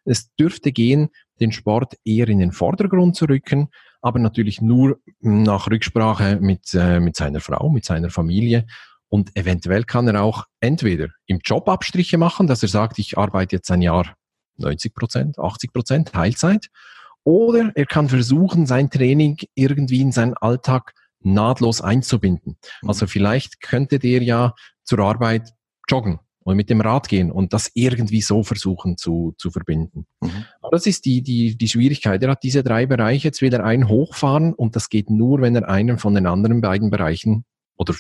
Es 0.05 0.35
dürfte 0.35 0.73
gehen, 0.73 1.09
den 1.41 1.53
Sport 1.53 1.95
eher 2.05 2.29
in 2.29 2.39
den 2.39 2.53
Vordergrund 2.53 3.17
zu 3.17 3.25
rücken, 3.27 3.69
aber 4.03 4.19
natürlich 4.19 4.61
nur 4.61 4.99
nach 5.21 5.71
Rücksprache 5.71 6.39
mit, 6.41 6.75
äh, 6.75 7.01
mit 7.01 7.17
seiner 7.17 7.41
Frau, 7.41 7.69
mit 7.71 7.85
seiner 7.85 8.11
Familie. 8.11 8.67
Und 9.09 9.37
eventuell 9.37 9.85
kann 9.85 10.09
er 10.09 10.23
auch 10.23 10.45
entweder 10.61 11.09
im 11.27 11.41
Job 11.45 11.69
Abstriche 11.69 12.17
machen, 12.17 12.47
dass 12.47 12.63
er 12.63 12.69
sagt, 12.69 12.99
ich 12.99 13.19
arbeite 13.19 13.57
jetzt 13.57 13.71
ein 13.71 13.83
Jahr 13.83 14.15
90 14.57 14.95
Prozent, 14.95 15.39
80 15.39 15.73
Prozent 15.73 16.13
Teilzeit. 16.13 16.69
Oder 17.25 17.73
er 17.75 17.87
kann 17.87 18.09
versuchen, 18.09 18.67
sein 18.67 18.91
Training 18.91 19.39
irgendwie 19.55 20.01
in 20.01 20.13
seinen 20.13 20.35
Alltag 20.35 20.95
nahtlos 21.21 21.81
einzubinden. 21.81 22.57
Mhm. 22.83 22.89
Also 22.89 23.07
vielleicht 23.07 23.61
könnte 23.61 23.99
der 23.99 24.23
ja 24.23 24.55
zur 24.85 25.01
Arbeit 25.01 25.51
joggen 25.89 26.21
und 26.43 26.57
mit 26.57 26.71
dem 26.71 26.81
Rad 26.81 27.09
gehen 27.09 27.31
und 27.31 27.53
das 27.53 27.71
irgendwie 27.75 28.23
so 28.23 28.43
versuchen 28.43 28.97
zu, 28.97 29.35
zu 29.37 29.51
verbinden. 29.51 30.07
Mhm. 30.21 30.45
Das 30.71 30.87
ist 30.87 31.05
die, 31.05 31.23
die, 31.23 31.57
die 31.57 31.69
Schwierigkeit. 31.69 32.23
Er 32.23 32.31
hat 32.31 32.43
diese 32.43 32.63
drei 32.63 32.87
Bereiche, 32.87 33.29
jetzt 33.29 33.43
will 33.43 33.53
er 33.53 33.65
einen 33.65 33.89
hochfahren 33.89 34.55
und 34.55 34.77
das 34.77 34.89
geht 34.89 35.11
nur, 35.11 35.41
wenn 35.41 35.55
er 35.55 35.69
einen 35.69 35.99
von 35.99 36.15
den 36.15 36.27
anderen 36.27 36.61
beiden 36.61 36.91
Bereichen 36.91 37.45
oder 37.77 37.95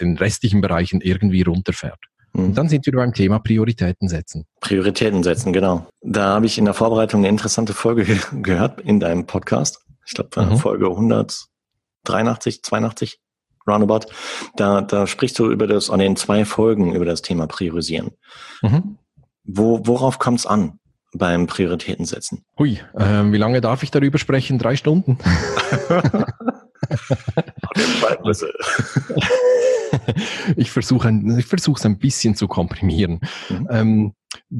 den 0.00 0.16
restlichen 0.16 0.60
Bereichen 0.60 1.00
irgendwie 1.00 1.42
runterfährt. 1.42 2.00
Mhm. 2.32 2.44
Und 2.44 2.58
dann 2.58 2.68
sind 2.68 2.86
wir 2.86 2.92
beim 2.92 3.12
Thema 3.12 3.38
Prioritäten 3.38 4.08
setzen. 4.08 4.46
Prioritäten 4.60 5.22
setzen, 5.22 5.52
genau. 5.52 5.86
Da 6.00 6.34
habe 6.34 6.46
ich 6.46 6.58
in 6.58 6.64
der 6.64 6.74
Vorbereitung 6.74 7.20
eine 7.20 7.28
interessante 7.28 7.72
Folge 7.72 8.06
gehört 8.42 8.80
in 8.80 9.00
deinem 9.00 9.26
Podcast. 9.26 9.80
Ich 10.06 10.14
glaube, 10.14 10.44
mhm. 10.44 10.56
Folge 10.56 10.86
183, 10.86 12.62
82 12.62 13.20
roundabout, 13.66 14.06
da, 14.56 14.80
da 14.80 15.06
sprichst 15.06 15.38
du 15.38 15.50
über 15.50 15.66
das, 15.66 15.90
an 15.90 15.98
den 16.00 16.16
zwei 16.16 16.44
Folgen 16.44 16.94
über 16.94 17.04
das 17.04 17.22
Thema 17.22 17.46
Priorisieren. 17.46 18.12
Mhm. 18.62 18.98
Wo, 19.44 19.86
worauf 19.86 20.18
kommt 20.18 20.40
es 20.40 20.46
an 20.46 20.78
beim 21.14 21.46
Prioritäten 21.46 22.04
setzen? 22.04 22.44
Hui, 22.58 22.80
äh, 22.94 23.32
wie 23.32 23.38
lange 23.38 23.60
darf 23.60 23.82
ich 23.82 23.90
darüber 23.90 24.18
sprechen? 24.18 24.58
Drei 24.58 24.76
Stunden? 24.76 25.18
ich 30.56 30.70
versuche 30.70 31.42
versuche 31.46 31.88
ein 31.88 31.98
bisschen 31.98 32.34
zu 32.34 32.48
komprimieren. 32.48 33.20
Mhm. 33.48 33.68
Ähm, 33.70 34.14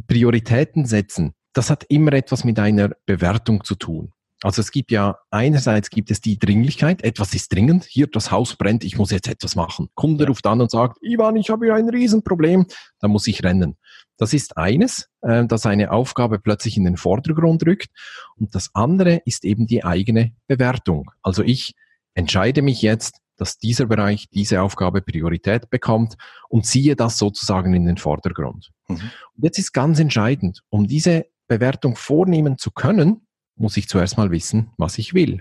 Prioritäten 0.07 0.85
setzen, 0.85 1.33
das 1.53 1.71
hat 1.71 1.85
immer 1.89 2.13
etwas 2.13 2.45
mit 2.45 2.59
einer 2.59 2.91
Bewertung 3.07 3.65
zu 3.65 3.75
tun. 3.75 4.13
Also 4.43 4.61
es 4.61 4.71
gibt 4.71 4.91
ja 4.91 5.17
einerseits 5.31 5.89
gibt 5.89 6.11
es 6.11 6.21
die 6.21 6.39
Dringlichkeit, 6.39 7.03
etwas 7.03 7.35
ist 7.35 7.53
dringend, 7.53 7.85
hier 7.85 8.09
das 8.09 8.31
Haus 8.31 8.57
brennt, 8.57 8.85
ich 8.85 8.99
muss 8.99 9.11
jetzt 9.11 9.29
etwas 9.29 9.55
machen. 9.55 9.89
Kunde 9.95 10.27
ruft 10.27 10.47
an 10.47 10.61
und 10.61 10.71
sagt, 10.71 10.99
Ivan, 11.01 11.37
ich 11.37 11.51
habe 11.51 11.67
hier 11.67 11.75
ein 11.75 11.89
Riesenproblem, 11.89 12.67
da 13.01 13.09
muss 13.09 13.27
ich 13.27 13.45
rennen. 13.45 13.77
Das 14.19 14.33
ist 14.33 14.57
eines, 14.57 15.09
äh, 15.23 15.47
dass 15.47 15.67
eine 15.67 15.91
Aufgabe 15.91 16.39
plötzlich 16.39 16.77
in 16.77 16.85
den 16.85 16.97
Vordergrund 16.97 17.65
rückt. 17.67 17.89
Und 18.37 18.55
das 18.55 18.71
andere 18.75 19.23
ist 19.25 19.45
eben 19.45 19.67
die 19.67 19.85
eigene 19.85 20.33
Bewertung. 20.47 21.11
Also 21.23 21.43
ich 21.43 21.75
entscheide 22.15 22.63
mich 22.63 22.83
jetzt, 22.83 23.19
dass 23.37 23.59
dieser 23.59 23.87
Bereich, 23.87 24.29
diese 24.31 24.63
Aufgabe 24.63 25.03
Priorität 25.03 25.71
bekommt 25.71 26.15
und 26.49 26.67
ziehe 26.67 26.95
das 26.95 27.19
sozusagen 27.19 27.75
in 27.75 27.87
den 27.87 27.97
Vordergrund. 27.97 28.71
Mhm. 28.89 28.97
Und 28.97 29.45
jetzt 29.45 29.59
ist 29.59 29.73
ganz 29.73 29.99
entscheidend, 29.99 30.61
um 30.69 30.87
diese 30.87 31.27
Bewertung 31.49 31.97
vornehmen 31.97 32.59
zu 32.59 32.71
können, 32.71 33.27
muss 33.63 33.77
ich 33.77 33.89
zuerst 33.89 34.19
mal 34.19 34.31
wissen, 34.31 34.71
was 34.77 34.99
ich 34.99 35.15
will. 35.15 35.41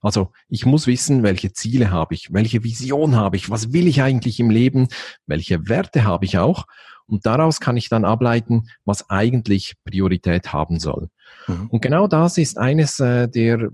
Also 0.00 0.32
ich 0.48 0.66
muss 0.66 0.86
wissen, 0.86 1.22
welche 1.22 1.52
Ziele 1.52 1.90
habe 1.90 2.14
ich, 2.14 2.32
welche 2.32 2.64
Vision 2.64 3.16
habe 3.16 3.36
ich, 3.36 3.50
was 3.50 3.72
will 3.72 3.86
ich 3.86 4.02
eigentlich 4.02 4.40
im 4.40 4.50
Leben, 4.50 4.88
welche 5.26 5.68
Werte 5.68 6.04
habe 6.04 6.24
ich 6.24 6.38
auch. 6.38 6.66
Und 7.06 7.26
daraus 7.26 7.60
kann 7.60 7.76
ich 7.76 7.90
dann 7.90 8.06
ableiten, 8.06 8.64
was 8.86 9.10
eigentlich 9.10 9.74
Priorität 9.84 10.54
haben 10.54 10.78
soll. 10.78 11.08
Mhm. 11.46 11.68
Und 11.68 11.82
genau 11.82 12.06
das 12.06 12.38
ist 12.38 12.56
eines 12.56 12.98
äh, 12.98 13.28
der, 13.28 13.68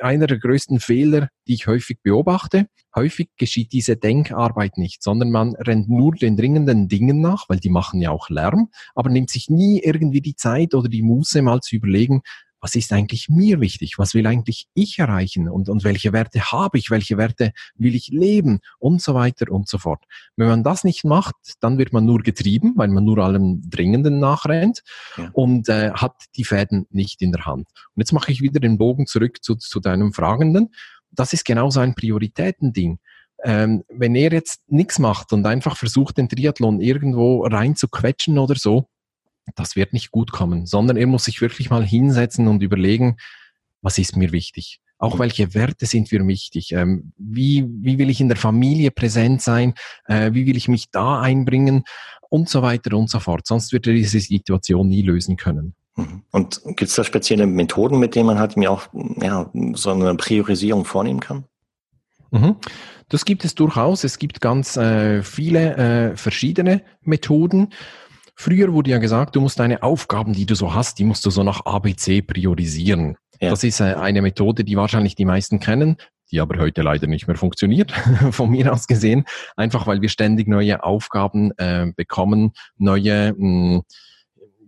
einer 0.00 0.26
der 0.26 0.38
größten 0.38 0.80
Fehler, 0.80 1.28
die 1.46 1.54
ich 1.54 1.66
häufig 1.66 1.98
beobachte. 2.02 2.66
Häufig 2.94 3.28
geschieht 3.36 3.72
diese 3.72 3.96
Denkarbeit 3.96 4.78
nicht, 4.78 5.02
sondern 5.02 5.30
man 5.30 5.54
rennt 5.56 5.90
nur 5.90 6.14
den 6.14 6.38
dringenden 6.38 6.88
Dingen 6.88 7.20
nach, 7.20 7.50
weil 7.50 7.58
die 7.58 7.68
machen 7.68 8.00
ja 8.00 8.10
auch 8.10 8.30
Lärm, 8.30 8.68
aber 8.94 9.10
nimmt 9.10 9.28
sich 9.28 9.50
nie 9.50 9.80
irgendwie 9.80 10.22
die 10.22 10.34
Zeit 10.34 10.74
oder 10.74 10.88
die 10.88 11.02
Muße 11.02 11.42
mal 11.42 11.60
zu 11.60 11.76
überlegen, 11.76 12.22
was 12.60 12.74
ist 12.74 12.92
eigentlich 12.92 13.28
mir 13.28 13.60
wichtig? 13.60 13.94
Was 13.98 14.14
will 14.14 14.26
eigentlich 14.26 14.66
ich 14.74 14.98
erreichen? 14.98 15.48
Und, 15.48 15.68
und 15.68 15.84
welche 15.84 16.12
Werte 16.12 16.52
habe 16.52 16.78
ich? 16.78 16.90
Welche 16.90 17.16
Werte 17.16 17.52
will 17.74 17.94
ich 17.94 18.08
leben? 18.08 18.60
Und 18.78 19.02
so 19.02 19.14
weiter 19.14 19.50
und 19.50 19.68
so 19.68 19.78
fort. 19.78 20.04
Wenn 20.36 20.48
man 20.48 20.62
das 20.62 20.84
nicht 20.84 21.04
macht, 21.04 21.34
dann 21.60 21.78
wird 21.78 21.92
man 21.92 22.04
nur 22.04 22.20
getrieben, 22.20 22.74
weil 22.76 22.88
man 22.88 23.04
nur 23.04 23.18
allem 23.18 23.62
Dringenden 23.68 24.18
nachrennt 24.18 24.82
ja. 25.16 25.30
und 25.32 25.68
äh, 25.68 25.92
hat 25.92 26.14
die 26.36 26.44
Fäden 26.44 26.86
nicht 26.90 27.22
in 27.22 27.32
der 27.32 27.46
Hand. 27.46 27.68
Und 27.94 28.00
jetzt 28.00 28.12
mache 28.12 28.32
ich 28.32 28.42
wieder 28.42 28.60
den 28.60 28.78
Bogen 28.78 29.06
zurück 29.06 29.42
zu, 29.42 29.56
zu 29.56 29.80
deinem 29.80 30.12
Fragenden. 30.12 30.70
Das 31.10 31.32
ist 31.32 31.44
genau 31.44 31.70
so 31.70 31.80
ein 31.80 31.94
Prioritätending. 31.94 32.98
Ähm, 33.42 33.84
wenn 33.88 34.14
er 34.14 34.32
jetzt 34.32 34.60
nichts 34.68 34.98
macht 34.98 35.32
und 35.32 35.46
einfach 35.46 35.76
versucht, 35.76 36.18
den 36.18 36.28
Triathlon 36.28 36.80
irgendwo 36.80 37.42
rein 37.44 37.74
zu 37.74 37.88
quetschen 37.88 38.38
oder 38.38 38.54
so, 38.54 38.86
das 39.56 39.76
wird 39.76 39.92
nicht 39.92 40.10
gut 40.10 40.32
kommen, 40.32 40.66
sondern 40.66 40.96
er 40.96 41.06
muss 41.06 41.24
sich 41.24 41.40
wirklich 41.40 41.70
mal 41.70 41.84
hinsetzen 41.84 42.48
und 42.48 42.62
überlegen, 42.62 43.16
was 43.82 43.98
ist 43.98 44.16
mir 44.16 44.32
wichtig? 44.32 44.80
Auch 44.98 45.18
welche 45.18 45.54
Werte 45.54 45.86
sind 45.86 46.12
mir 46.12 46.26
wichtig? 46.26 46.72
Ähm, 46.72 47.12
wie, 47.16 47.66
wie 47.80 47.98
will 47.98 48.10
ich 48.10 48.20
in 48.20 48.28
der 48.28 48.36
Familie 48.36 48.90
präsent 48.90 49.40
sein? 49.40 49.72
Äh, 50.04 50.34
wie 50.34 50.46
will 50.46 50.58
ich 50.58 50.68
mich 50.68 50.90
da 50.90 51.20
einbringen? 51.20 51.84
Und 52.28 52.50
so 52.50 52.62
weiter 52.62 52.96
und 52.96 53.08
so 53.08 53.18
fort. 53.18 53.46
Sonst 53.46 53.72
wird 53.72 53.86
er 53.86 53.94
diese 53.94 54.20
Situation 54.20 54.88
nie 54.88 55.02
lösen 55.02 55.36
können. 55.36 55.74
Mhm. 55.96 56.22
Und 56.30 56.60
gibt 56.64 56.82
es 56.82 56.94
da 56.94 57.02
spezielle 57.02 57.46
Methoden, 57.46 57.98
mit 57.98 58.14
denen 58.14 58.26
man 58.26 58.38
halt 58.38 58.56
mir 58.56 58.70
auch 58.70 58.88
ja, 59.20 59.50
so 59.72 59.90
eine 59.90 60.14
Priorisierung 60.16 60.84
vornehmen 60.84 61.20
kann? 61.20 61.44
Mhm. 62.30 62.56
Das 63.08 63.24
gibt 63.24 63.44
es 63.44 63.54
durchaus. 63.54 64.04
Es 64.04 64.18
gibt 64.18 64.40
ganz 64.40 64.76
äh, 64.76 65.22
viele 65.22 65.76
äh, 65.76 66.16
verschiedene 66.16 66.82
Methoden. 67.02 67.70
Früher 68.40 68.72
wurde 68.72 68.88
ja 68.88 68.96
gesagt, 68.96 69.36
du 69.36 69.42
musst 69.42 69.60
deine 69.60 69.82
Aufgaben, 69.82 70.32
die 70.32 70.46
du 70.46 70.54
so 70.54 70.72
hast, 70.72 70.98
die 70.98 71.04
musst 71.04 71.26
du 71.26 71.30
so 71.30 71.42
nach 71.42 71.66
ABC 71.66 72.22
priorisieren. 72.22 73.18
Ja. 73.38 73.50
Das 73.50 73.64
ist 73.64 73.80
äh, 73.80 73.92
eine 73.92 74.22
Methode, 74.22 74.64
die 74.64 74.78
wahrscheinlich 74.78 75.14
die 75.14 75.26
meisten 75.26 75.60
kennen, 75.60 75.98
die 76.30 76.40
aber 76.40 76.58
heute 76.58 76.80
leider 76.80 77.06
nicht 77.06 77.26
mehr 77.26 77.36
funktioniert, 77.36 77.92
von 78.30 78.48
mir 78.48 78.72
aus 78.72 78.86
gesehen, 78.86 79.26
einfach 79.56 79.86
weil 79.86 80.00
wir 80.00 80.08
ständig 80.08 80.48
neue 80.48 80.82
Aufgaben 80.82 81.50
äh, 81.58 81.92
bekommen, 81.94 82.52
neue 82.78 83.34
mh, 83.36 83.36
hm, 83.36 83.82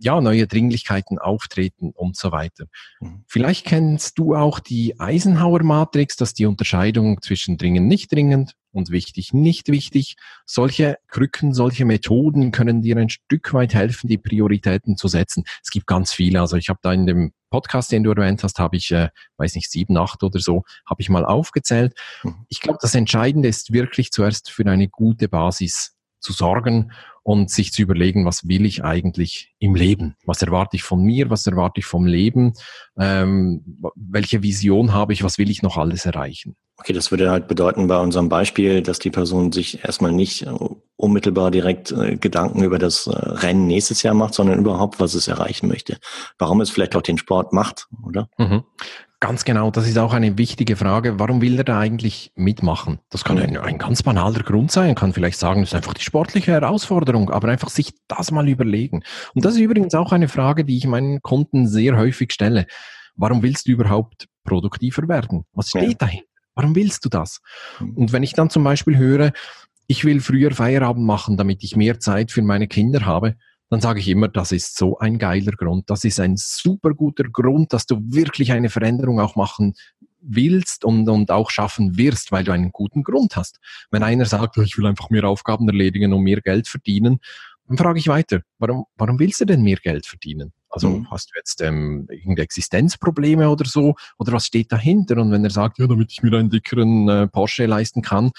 ja, 0.03 0.19
neue 0.19 0.47
Dringlichkeiten 0.47 1.17
auftreten 1.17 1.91
und 1.95 2.17
so 2.17 2.31
weiter. 2.31 2.65
Mhm. 2.99 3.23
Vielleicht 3.27 3.65
kennst 3.65 4.19
du 4.19 4.35
auch 4.35 4.59
die 4.59 4.99
Eisenhower-Matrix, 4.99 6.17
dass 6.17 6.33
die 6.33 6.45
Unterscheidung 6.45 7.21
zwischen 7.21 7.57
dringend, 7.57 7.87
nicht 7.87 8.11
dringend 8.11 8.55
und 8.71 8.89
wichtig, 8.89 9.33
nicht 9.33 9.69
wichtig. 9.69 10.15
Solche 10.45 10.97
Krücken, 11.07 11.53
solche 11.53 11.85
Methoden 11.85 12.51
können 12.51 12.81
dir 12.81 12.97
ein 12.97 13.09
Stück 13.09 13.53
weit 13.53 13.73
helfen, 13.73 14.07
die 14.07 14.17
Prioritäten 14.17 14.97
zu 14.97 15.07
setzen. 15.07 15.45
Es 15.63 15.69
gibt 15.69 15.87
ganz 15.87 16.11
viele. 16.11 16.41
Also 16.41 16.57
ich 16.57 16.69
habe 16.69 16.79
da 16.81 16.91
in 16.91 17.07
dem 17.07 17.31
Podcast, 17.49 17.91
den 17.91 18.03
du 18.03 18.11
erwähnt 18.11 18.43
hast, 18.43 18.59
habe 18.59 18.75
ich, 18.75 18.91
äh, 18.91 19.09
weiß 19.37 19.55
nicht, 19.55 19.71
sieben, 19.71 19.95
acht 19.97 20.23
oder 20.23 20.39
so, 20.39 20.63
habe 20.85 21.01
ich 21.01 21.09
mal 21.09 21.23
aufgezählt. 21.23 21.93
Mhm. 22.23 22.45
Ich 22.49 22.59
glaube, 22.59 22.79
das 22.81 22.95
Entscheidende 22.95 23.47
ist 23.47 23.71
wirklich 23.71 24.11
zuerst 24.11 24.51
für 24.51 24.65
eine 24.65 24.89
gute 24.89 25.29
Basis 25.29 25.95
zu 26.19 26.33
sorgen 26.33 26.91
und 27.23 27.49
sich 27.49 27.71
zu 27.71 27.81
überlegen, 27.81 28.25
was 28.25 28.47
will 28.47 28.65
ich 28.65 28.83
eigentlich 28.83 29.53
im 29.59 29.75
Leben? 29.75 30.15
Was 30.25 30.41
erwarte 30.41 30.75
ich 30.75 30.83
von 30.83 31.01
mir? 31.01 31.29
Was 31.29 31.47
erwarte 31.47 31.79
ich 31.79 31.85
vom 31.85 32.05
Leben? 32.05 32.53
Ähm, 32.97 33.79
welche 33.95 34.43
Vision 34.43 34.93
habe 34.93 35.13
ich? 35.13 35.23
Was 35.23 35.37
will 35.37 35.49
ich 35.49 35.61
noch 35.63 35.77
alles 35.77 36.05
erreichen? 36.05 36.55
Okay, 36.77 36.91
das 36.91 37.11
würde 37.11 37.31
halt 37.31 37.47
bedeuten 37.47 37.87
bei 37.87 37.97
unserem 37.99 38.29
Beispiel, 38.29 38.81
dass 38.81 38.99
die 38.99 39.11
Person 39.11 39.51
sich 39.51 39.85
erstmal 39.85 40.11
nicht 40.11 40.41
äh, 40.41 40.51
unmittelbar 40.97 41.49
direkt 41.49 41.91
äh, 41.91 42.17
Gedanken 42.17 42.63
über 42.63 42.77
das 42.77 43.07
äh, 43.07 43.11
Rennen 43.11 43.67
nächstes 43.67 44.03
Jahr 44.03 44.15
macht, 44.15 44.33
sondern 44.33 44.59
überhaupt, 44.59 44.99
was 44.99 45.13
es 45.13 45.27
erreichen 45.27 45.67
möchte. 45.67 45.97
Warum 46.37 46.61
es 46.61 46.71
vielleicht 46.71 46.95
auch 46.95 47.01
den 47.01 47.17
Sport 47.17 47.53
macht, 47.53 47.87
oder? 48.03 48.27
Mhm. 48.37 48.63
Ganz 49.23 49.45
genau, 49.45 49.71
das 49.71 49.87
ist 49.87 49.97
auch 49.97 50.11
eine 50.11 50.37
wichtige 50.37 50.75
Frage. 50.75 51.17
Warum 51.17 51.41
will 51.41 51.57
er 51.57 51.63
da 51.63 51.79
eigentlich 51.79 52.33
mitmachen? 52.35 52.99
Das 53.09 53.23
kann 53.23 53.39
ein, 53.39 53.55
ein 53.55 53.77
ganz 53.77 54.03
banaler 54.03 54.43
Grund 54.43 54.69
sein. 54.69 54.95
kann 54.95 55.13
vielleicht 55.13 55.39
sagen, 55.39 55.61
das 55.61 55.69
ist 55.69 55.75
einfach 55.75 55.93
die 55.93 56.01
sportliche 56.01 56.51
Herausforderung, 56.51 57.29
aber 57.29 57.47
einfach 57.47 57.69
sich 57.69 57.93
das 58.09 58.31
mal 58.31 58.49
überlegen. 58.49 59.01
Und 59.33 59.45
das 59.45 59.53
ist 59.53 59.61
übrigens 59.61 59.95
auch 59.95 60.11
eine 60.11 60.27
Frage, 60.27 60.65
die 60.65 60.75
ich 60.75 60.87
meinen 60.87 61.21
Kunden 61.21 61.69
sehr 61.69 61.95
häufig 61.95 62.33
stelle. 62.33 62.65
Warum 63.15 63.41
willst 63.43 63.65
du 63.65 63.71
überhaupt 63.71 64.27
produktiver 64.43 65.07
werden? 65.07 65.45
Was 65.53 65.69
steht 65.69 65.83
ja. 65.83 65.97
dahinter? 65.99 66.27
Warum 66.55 66.75
willst 66.75 67.05
du 67.05 67.09
das? 67.09 67.39
Hm. 67.77 67.95
Und 67.95 68.11
wenn 68.11 68.23
ich 68.23 68.33
dann 68.33 68.49
zum 68.49 68.65
Beispiel 68.65 68.97
höre, 68.97 69.31
ich 69.87 70.03
will 70.03 70.19
früher 70.19 70.51
Feierabend 70.51 71.05
machen, 71.05 71.37
damit 71.37 71.63
ich 71.63 71.77
mehr 71.77 71.97
Zeit 71.97 72.29
für 72.29 72.41
meine 72.41 72.67
Kinder 72.67 73.05
habe, 73.05 73.37
dann 73.69 73.81
sage 73.81 73.99
ich 73.99 74.07
immer, 74.07 74.27
das 74.27 74.51
ist 74.51 74.77
so 74.77 74.99
ein 74.99 75.17
geiler 75.17 75.53
Grund. 75.53 75.89
Das 75.89 76.03
ist 76.03 76.19
ein 76.19 76.37
super 76.37 76.93
guter 76.93 77.23
Grund, 77.23 77.73
dass 77.73 77.85
du 77.85 77.99
wirklich 78.05 78.51
eine 78.51 78.69
Veränderung 78.69 79.19
auch 79.19 79.35
machen 79.35 79.73
willst 80.21 80.85
und, 80.85 81.07
und 81.09 81.31
auch 81.31 81.49
schaffen 81.49 81.97
wirst, 81.97 82.31
weil 82.31 82.43
du 82.43 82.51
einen 82.51 82.71
guten 82.71 83.03
Grund 83.03 83.35
hast. 83.35 83.59
Wenn 83.91 84.03
einer 84.03 84.25
sagt, 84.25 84.57
ich 84.57 84.77
will 84.77 84.85
einfach 84.85 85.09
mehr 85.09 85.25
Aufgaben 85.25 85.67
erledigen 85.67 86.13
und 86.13 86.23
mehr 86.23 86.41
Geld 86.41 86.67
verdienen, 86.67 87.19
dann 87.67 87.77
frage 87.77 87.99
ich 87.99 88.07
weiter, 88.07 88.41
warum, 88.59 88.85
warum 88.95 89.19
willst 89.19 89.41
du 89.41 89.45
denn 89.45 89.63
mehr 89.63 89.77
Geld 89.77 90.05
verdienen? 90.05 90.53
Also 90.69 90.89
mhm. 90.89 91.11
hast 91.11 91.31
du 91.31 91.37
jetzt 91.37 91.61
ähm, 91.61 92.07
irgendeine 92.09 92.43
Existenzprobleme 92.43 93.49
oder 93.49 93.65
so? 93.65 93.95
Oder 94.17 94.33
was 94.33 94.47
steht 94.47 94.71
dahinter? 94.71 95.17
Und 95.17 95.31
wenn 95.31 95.43
er 95.43 95.51
sagt, 95.51 95.77
ja, 95.79 95.87
damit 95.87 96.11
ich 96.11 96.23
mir 96.23 96.37
einen 96.37 96.49
dickeren 96.49 97.07
äh, 97.07 97.27
Porsche 97.27 97.65
leisten 97.65 98.01
kann, 98.01 98.31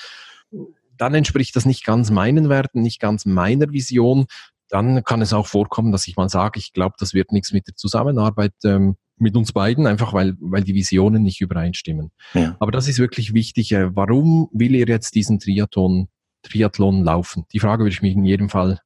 dann 0.97 1.15
entspricht 1.15 1.57
das 1.57 1.65
nicht 1.65 1.85
ganz 1.85 2.11
meinen 2.11 2.49
Werten, 2.49 2.83
nicht 2.83 3.01
ganz 3.01 3.25
meiner 3.25 3.73
Vision 3.73 4.27
dann 4.75 5.05
kann 5.05 5.23
es 5.23 5.33
auch 5.33 5.47
vorkommen, 5.47 5.93
dass 5.93 6.09
ich 6.09 6.17
mal 6.17 6.29
sage, 6.29 6.59
ich 6.59 6.73
glaube, 6.73 6.97
das 6.99 7.15
wird 7.15 7.31
nichts 7.31 7.53
mit 7.53 7.69
der 7.69 7.77
Zusammenarbeit 7.77 8.55
ähm, 8.65 8.97
mit 9.17 9.37
uns 9.37 9.53
beiden, 9.53 9.87
einfach 9.87 10.13
weil, 10.13 10.35
weil 10.41 10.65
die 10.65 10.75
Visionen 10.75 11.23
nicht 11.23 11.41
übereinstimmen. 11.41 12.11
Ja. 12.35 12.57
Aber 12.59 12.73
das 12.73 12.89
ist 12.89 12.99
wirklich 12.99 13.33
wichtig. 13.35 13.71
Äh, 13.71 13.95
warum 13.95 14.49
will 14.53 14.75
ihr 14.75 14.89
jetzt 14.89 15.15
diesen 15.15 15.39
Triathlon, 15.39 16.09
Triathlon 16.43 17.05
laufen? 17.05 17.45
Die 17.53 17.61
Frage 17.61 17.85
würde 17.85 17.93
ich 17.93 18.03
mir 18.03 18.11
in 18.11 18.25
jedem 18.25 18.49
Fall, 18.49 18.81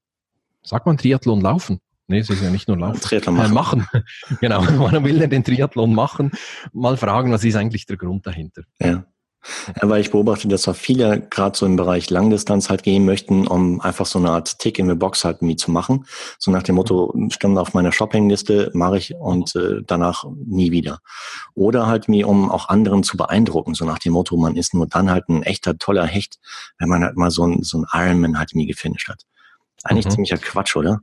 sagt 0.63 0.85
man 0.85 0.99
Triathlon 0.99 1.41
laufen? 1.41 1.81
Nee, 2.07 2.19
es 2.19 2.29
ist 2.29 2.43
ja 2.43 2.51
nicht 2.51 2.69
nur 2.69 2.77
laufen. 2.77 3.01
Triathlon 3.01 3.37
machen. 3.37 3.51
Äh, 3.51 3.55
machen. 3.55 3.87
genau. 4.43 4.61
Warum 4.79 5.05
will 5.05 5.23
er 5.23 5.29
den 5.29 5.43
Triathlon 5.43 5.95
machen? 5.95 6.33
Mal 6.75 6.99
fragen, 6.99 7.33
was 7.33 7.45
ist 7.45 7.57
eigentlich 7.57 7.87
der 7.87 7.97
Grund 7.97 8.27
dahinter? 8.27 8.65
Ja. 8.79 9.07
Aber 9.81 9.99
ich 9.99 10.11
beobachte, 10.11 10.49
dass 10.49 10.69
auch 10.69 10.77
viele 10.77 11.21
gerade 11.21 11.57
so 11.57 11.65
im 11.67 11.77
Bereich 11.77 12.11
Langdistanz 12.11 12.69
halt 12.71 12.83
gehen 12.83 13.05
möchten, 13.05 13.47
um 13.47 13.81
einfach 13.81 14.07
so 14.07 14.19
eine 14.19 14.31
Art 14.31 14.59
Tick 14.59 14.79
in 14.79 14.89
the 14.89 14.95
Box 14.95 15.25
halt 15.25 15.43
nie 15.43 15.57
zu 15.57 15.71
machen. 15.71 16.07
So 16.39 16.51
nach 16.51 16.63
dem 16.63 16.75
Motto, 16.75 17.15
stand 17.31 17.57
auf 17.59 17.75
meiner 17.75 17.93
Shoppingliste, 17.93 18.71
mache 18.75 18.99
ich 18.99 19.15
und 19.15 19.55
äh, 19.57 19.83
danach 19.87 20.25
nie 20.45 20.73
wieder. 20.73 21.01
Oder 21.55 21.87
halt 21.87 22.09
mir, 22.09 22.29
um 22.29 22.51
auch 22.51 22.69
anderen 22.69 23.03
zu 23.03 23.17
beeindrucken, 23.17 23.75
so 23.75 23.85
nach 23.85 23.99
dem 23.99 24.13
Motto, 24.13 24.37
man 24.37 24.57
ist 24.57 24.75
nur 24.75 24.87
dann 24.87 25.11
halt 25.11 25.29
ein 25.29 25.43
echter, 25.43 25.79
toller 25.79 26.07
Hecht, 26.07 26.39
wenn 26.79 26.89
man 26.89 27.05
halt 27.05 27.17
mal 27.17 27.31
so 27.31 27.47
ein, 27.47 27.63
so 27.63 27.79
ein 27.79 27.87
Ironman 27.93 28.39
halt 28.39 28.55
nie 28.55 28.67
gefinisht 28.67 29.09
hat. 29.09 29.23
Eigentlich 29.85 30.07
mhm. 30.07 30.11
ziemlicher 30.11 30.39
Quatsch, 30.39 30.77
oder? 30.77 31.01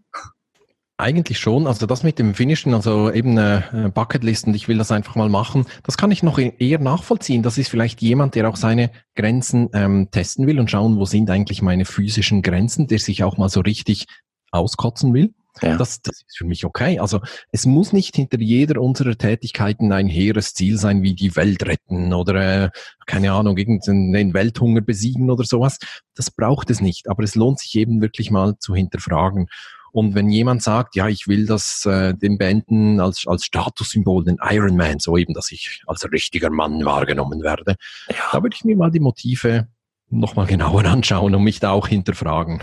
Eigentlich 0.98 1.40
schon. 1.40 1.68
Also 1.68 1.86
das 1.88 2.04
mit 2.04 2.20
dem 2.20 2.34
Finishen, 2.34 2.74
also 2.74 3.12
eben 3.12 3.38
äh, 3.38 3.92
Bucketlisten, 3.94 4.54
ich 4.54 4.70
will 4.70 4.78
das 4.78 4.92
einfach 4.92 5.16
mal 5.16 5.28
machen, 5.28 5.66
das 5.84 5.98
kann 5.98 6.10
ich 6.10 6.24
noch 6.24 6.40
e-, 6.40 6.54
eher 6.58 6.80
nachvollziehen. 6.80 7.44
Das 7.44 7.58
ist 7.58 7.68
vielleicht 7.68 8.02
jemand, 8.02 8.36
der 8.36 8.48
auch 8.48 8.56
seine 8.56 8.92
Grenzen 9.14 9.70
ähm, 9.74 10.08
testen 10.12 10.48
will 10.48 10.58
und 10.58 10.72
schauen, 10.72 10.98
wo 10.98 11.04
sind 11.04 11.30
eigentlich 11.30 11.62
meine 11.62 11.84
physischen 11.84 12.42
Grenzen, 12.42 12.88
der 12.88 13.00
sich 13.00 13.26
auch 13.26 13.38
mal 13.38 13.50
so 13.50 13.60
richtig 13.60 14.06
auskotzen 14.52 15.14
will. 15.14 15.34
Ja. 15.62 15.78
Das, 15.78 16.02
das 16.02 16.24
ist 16.28 16.38
für 16.38 16.46
mich 16.46 16.66
okay. 16.66 17.00
Also 17.00 17.22
es 17.52 17.66
muss 17.66 17.94
nicht 17.94 18.16
hinter 18.16 18.40
jeder 18.40 18.82
unserer 18.82 19.18
Tätigkeiten 19.18 19.92
ein 19.92 20.08
hehres 20.08 20.54
Ziel 20.54 20.78
sein, 20.78 21.02
wie 21.02 21.14
die 21.14 21.36
Welt 21.36 21.66
retten 21.66 22.14
oder 22.14 22.66
äh, 22.66 22.70
keine 23.06 23.34
Ahnung, 23.34 23.58
irgendeinen 23.58 24.34
Welthunger 24.34 24.82
besiegen 24.82 25.30
oder 25.30 25.44
sowas. 25.44 25.80
Das 26.14 26.32
braucht 26.32 26.70
es 26.70 26.82
nicht. 26.82 27.10
Aber 27.10 27.24
es 27.24 27.36
lohnt 27.36 27.60
sich 27.60 27.76
eben 27.76 28.02
wirklich 28.02 28.32
mal 28.32 28.58
zu 28.60 28.76
hinterfragen. 28.76 29.48
Und 29.96 30.14
wenn 30.14 30.28
jemand 30.28 30.62
sagt, 30.62 30.98
ja, 30.98 31.08
ich 31.08 31.30
will 31.30 31.46
das 31.46 31.86
äh, 31.86 32.14
den 32.14 32.38
beenden 32.38 33.00
als, 33.00 33.24
als 33.28 33.46
Statussymbol, 33.46 34.26
den 34.26 34.40
Iron 34.42 34.76
Man, 34.76 35.00
so 35.00 35.16
eben, 35.16 35.34
dass 35.34 35.54
ich 35.54 35.84
als 35.88 36.04
richtiger 36.12 36.50
Mann 36.50 36.84
wahrgenommen 36.84 37.42
werde, 37.42 37.78
ja. 38.10 38.16
da 38.34 38.44
würde 38.44 38.58
ich 38.58 38.66
mir 38.66 38.76
mal 38.76 38.92
die 38.92 39.00
Motive 39.00 39.70
nochmal 40.10 40.48
genauer 40.48 40.84
anschauen 40.86 41.34
und 41.34 41.44
mich 41.46 41.62
da 41.62 41.72
auch 41.72 41.88
hinterfragen. 41.88 42.60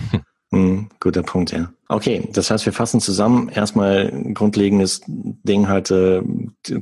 Mhm, 0.50 0.90
guter 1.00 1.22
Punkt, 1.22 1.52
ja. 1.52 1.72
Okay, 1.88 2.28
das 2.30 2.50
heißt, 2.50 2.66
wir 2.66 2.74
fassen 2.74 3.00
zusammen. 3.00 3.48
Erstmal 3.48 4.12
grundlegendes 4.34 5.00
Ding 5.06 5.68
halt 5.68 5.90
äh, 5.90 6.20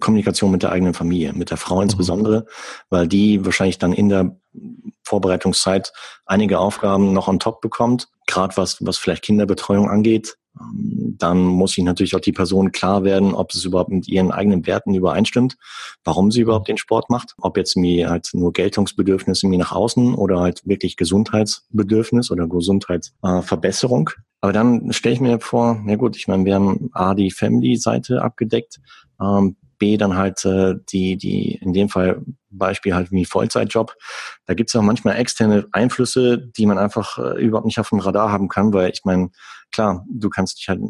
Kommunikation 0.00 0.50
mit 0.50 0.64
der 0.64 0.73
eigenen 0.73 0.95
Familie, 0.95 1.33
mit 1.33 1.50
der 1.50 1.59
Frau 1.59 1.76
mhm. 1.76 1.83
insbesondere, 1.83 2.47
weil 2.88 3.07
die 3.07 3.45
wahrscheinlich 3.45 3.78
dann 3.78 3.92
in 3.92 4.09
der 4.09 4.37
Vorbereitungszeit 5.04 5.92
einige 6.26 6.59
Aufgaben 6.59 7.12
noch 7.12 7.28
on 7.28 7.38
top 7.38 7.61
bekommt, 7.61 8.09
gerade 8.26 8.57
was, 8.57 8.78
was 8.80 8.99
vielleicht 8.99 9.23
Kinderbetreuung 9.23 9.88
angeht. 9.88 10.37
Ähm, 10.60 11.16
dann 11.18 11.38
muss 11.38 11.72
sich 11.72 11.84
natürlich 11.84 12.14
auch 12.14 12.20
die 12.20 12.32
Person 12.32 12.72
klar 12.72 13.04
werden, 13.04 13.34
ob 13.34 13.52
es 13.52 13.64
überhaupt 13.64 13.90
mit 13.90 14.08
ihren 14.08 14.30
eigenen 14.30 14.66
Werten 14.66 14.94
übereinstimmt, 14.94 15.56
warum 16.04 16.30
sie 16.30 16.40
überhaupt 16.40 16.68
den 16.68 16.78
Sport 16.78 17.10
macht, 17.10 17.34
ob 17.38 17.56
jetzt 17.56 17.76
mir 17.76 18.10
halt 18.10 18.30
nur 18.32 18.52
Geltungsbedürfnisse 18.52 19.46
mir 19.46 19.58
nach 19.58 19.72
außen 19.72 20.14
oder 20.14 20.40
halt 20.40 20.66
wirklich 20.66 20.96
Gesundheitsbedürfnis 20.96 22.30
oder 22.30 22.46
Gesundheitsverbesserung. 22.46 24.10
Aber 24.40 24.52
dann 24.52 24.92
stelle 24.92 25.14
ich 25.14 25.20
mir 25.20 25.40
vor, 25.40 25.80
na 25.84 25.96
gut, 25.96 26.16
ich 26.16 26.28
meine, 26.28 26.44
wir 26.44 26.54
haben 26.54 26.90
A, 26.92 27.14
die 27.14 27.30
Family-Seite 27.30 28.22
abgedeckt, 28.22 28.80
ähm, 29.20 29.56
B, 29.80 29.96
dann 29.96 30.16
halt 30.16 30.44
äh, 30.44 30.74
die, 30.92 31.16
die, 31.16 31.54
in 31.56 31.72
dem 31.72 31.88
Fall 31.88 32.22
Beispiel 32.50 32.94
halt 32.94 33.10
wie 33.10 33.24
Vollzeitjob. 33.24 33.94
Da 34.46 34.54
gibt 34.54 34.70
es 34.70 34.76
auch 34.76 34.82
manchmal 34.82 35.16
externe 35.16 35.66
Einflüsse, 35.72 36.38
die 36.38 36.66
man 36.66 36.78
einfach 36.78 37.18
äh, 37.18 37.42
überhaupt 37.42 37.66
nicht 37.66 37.80
auf 37.80 37.88
dem 37.88 37.98
Radar 37.98 38.30
haben 38.30 38.48
kann, 38.48 38.72
weil 38.72 38.90
ich 38.90 39.04
meine, 39.04 39.30
klar, 39.72 40.04
du 40.08 40.28
kannst 40.30 40.58
dich 40.58 40.68
halt, 40.68 40.80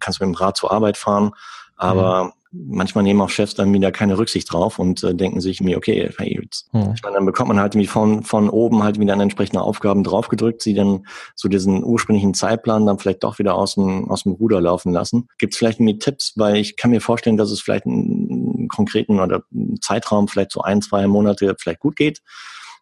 kannst 0.00 0.20
mit 0.20 0.28
dem 0.28 0.34
Rad 0.34 0.56
zur 0.56 0.72
Arbeit 0.72 0.96
fahren, 0.96 1.32
aber 1.76 2.24
mhm 2.24 2.32
manchmal 2.50 3.04
nehmen 3.04 3.20
auch 3.20 3.28
Chefs 3.28 3.54
dann 3.54 3.72
wieder 3.72 3.92
keine 3.92 4.16
Rücksicht 4.16 4.52
drauf 4.52 4.78
und 4.78 5.02
äh, 5.04 5.14
denken 5.14 5.40
sich 5.40 5.60
mir, 5.60 5.76
okay, 5.76 6.10
hey, 6.16 6.40
jetzt, 6.40 6.68
hm. 6.72 6.92
ich 6.94 7.02
meine, 7.02 7.16
dann 7.16 7.26
bekommt 7.26 7.48
man 7.48 7.60
halt 7.60 7.74
irgendwie 7.74 7.88
von, 7.88 8.22
von 8.22 8.48
oben 8.48 8.82
halt 8.82 8.98
wieder 8.98 9.14
entsprechende 9.14 9.62
Aufgaben 9.62 10.02
draufgedrückt, 10.02 10.62
sie 10.62 10.74
dann 10.74 11.06
so 11.34 11.48
diesen 11.48 11.84
ursprünglichen 11.84 12.34
Zeitplan 12.34 12.86
dann 12.86 12.98
vielleicht 12.98 13.22
doch 13.22 13.38
wieder 13.38 13.54
aus 13.54 13.74
dem, 13.74 14.10
aus 14.10 14.22
dem 14.22 14.32
Ruder 14.32 14.60
laufen 14.60 14.92
lassen. 14.92 15.28
Gibt 15.38 15.54
es 15.54 15.58
vielleicht 15.58 15.80
mir 15.80 15.98
Tipps, 15.98 16.32
weil 16.36 16.56
ich 16.56 16.76
kann 16.76 16.90
mir 16.90 17.00
vorstellen, 17.00 17.36
dass 17.36 17.50
es 17.50 17.60
vielleicht 17.60 17.86
einen 17.86 18.68
konkreten 18.68 19.20
oder 19.20 19.42
einen 19.52 19.80
Zeitraum, 19.80 20.28
vielleicht 20.28 20.52
so 20.52 20.62
ein, 20.62 20.80
zwei 20.80 21.06
Monate 21.06 21.54
vielleicht 21.58 21.80
gut 21.80 21.96
geht. 21.96 22.22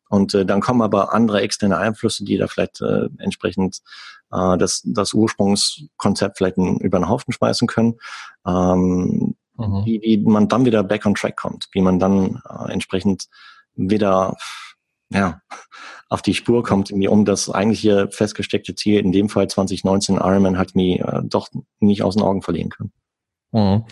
Und 0.08 0.35
äh, 0.35 0.46
dann 0.46 0.61
kommen 0.61 0.82
aber 0.82 1.12
andere 1.12 1.40
externe 1.40 1.78
Einflüsse, 1.78 2.25
die 2.25 2.37
da 2.37 2.46
vielleicht 2.46 2.80
äh, 2.80 3.08
entsprechend 3.18 3.80
äh, 4.33 4.59
das, 4.59 4.83
das 4.85 5.12
Ursprungskonzept 5.12 6.38
vielleicht 6.38 6.56
über 6.56 6.99
den 6.99 7.09
Haufen 7.09 7.33
schmeißen 7.33 7.68
können. 7.68 7.95
Ähm, 8.47 9.35
mhm. 9.56 9.85
wie, 9.85 10.00
wie 10.02 10.16
man 10.18 10.49
dann 10.49 10.64
wieder 10.64 10.83
back 10.83 11.06
on 11.06 11.14
track 11.14 11.37
kommt, 11.37 11.68
wie 11.73 11.80
man 11.80 11.99
dann 11.99 12.42
äh, 12.49 12.73
entsprechend 12.73 13.28
wieder 13.75 14.37
ja, 15.11 15.40
auf 16.09 16.23
die 16.23 16.35
Spur 16.35 16.64
kommt, 16.64 16.90
um 16.90 17.25
das 17.25 17.50
eigentliche 17.50 18.09
festgesteckte 18.11 18.75
Ziel, 18.75 19.00
in 19.00 19.12
dem 19.12 19.28
Fall 19.28 19.49
2019 19.49 20.16
Ironman, 20.16 20.59
hat 20.59 20.75
mir 20.75 21.04
äh, 21.04 21.21
doch 21.25 21.49
nicht 21.78 22.02
aus 22.02 22.16
den 22.16 22.25
Augen 22.25 22.42
verlieren 22.42 22.71
können. 22.71 22.92
Mhm. 23.52 23.85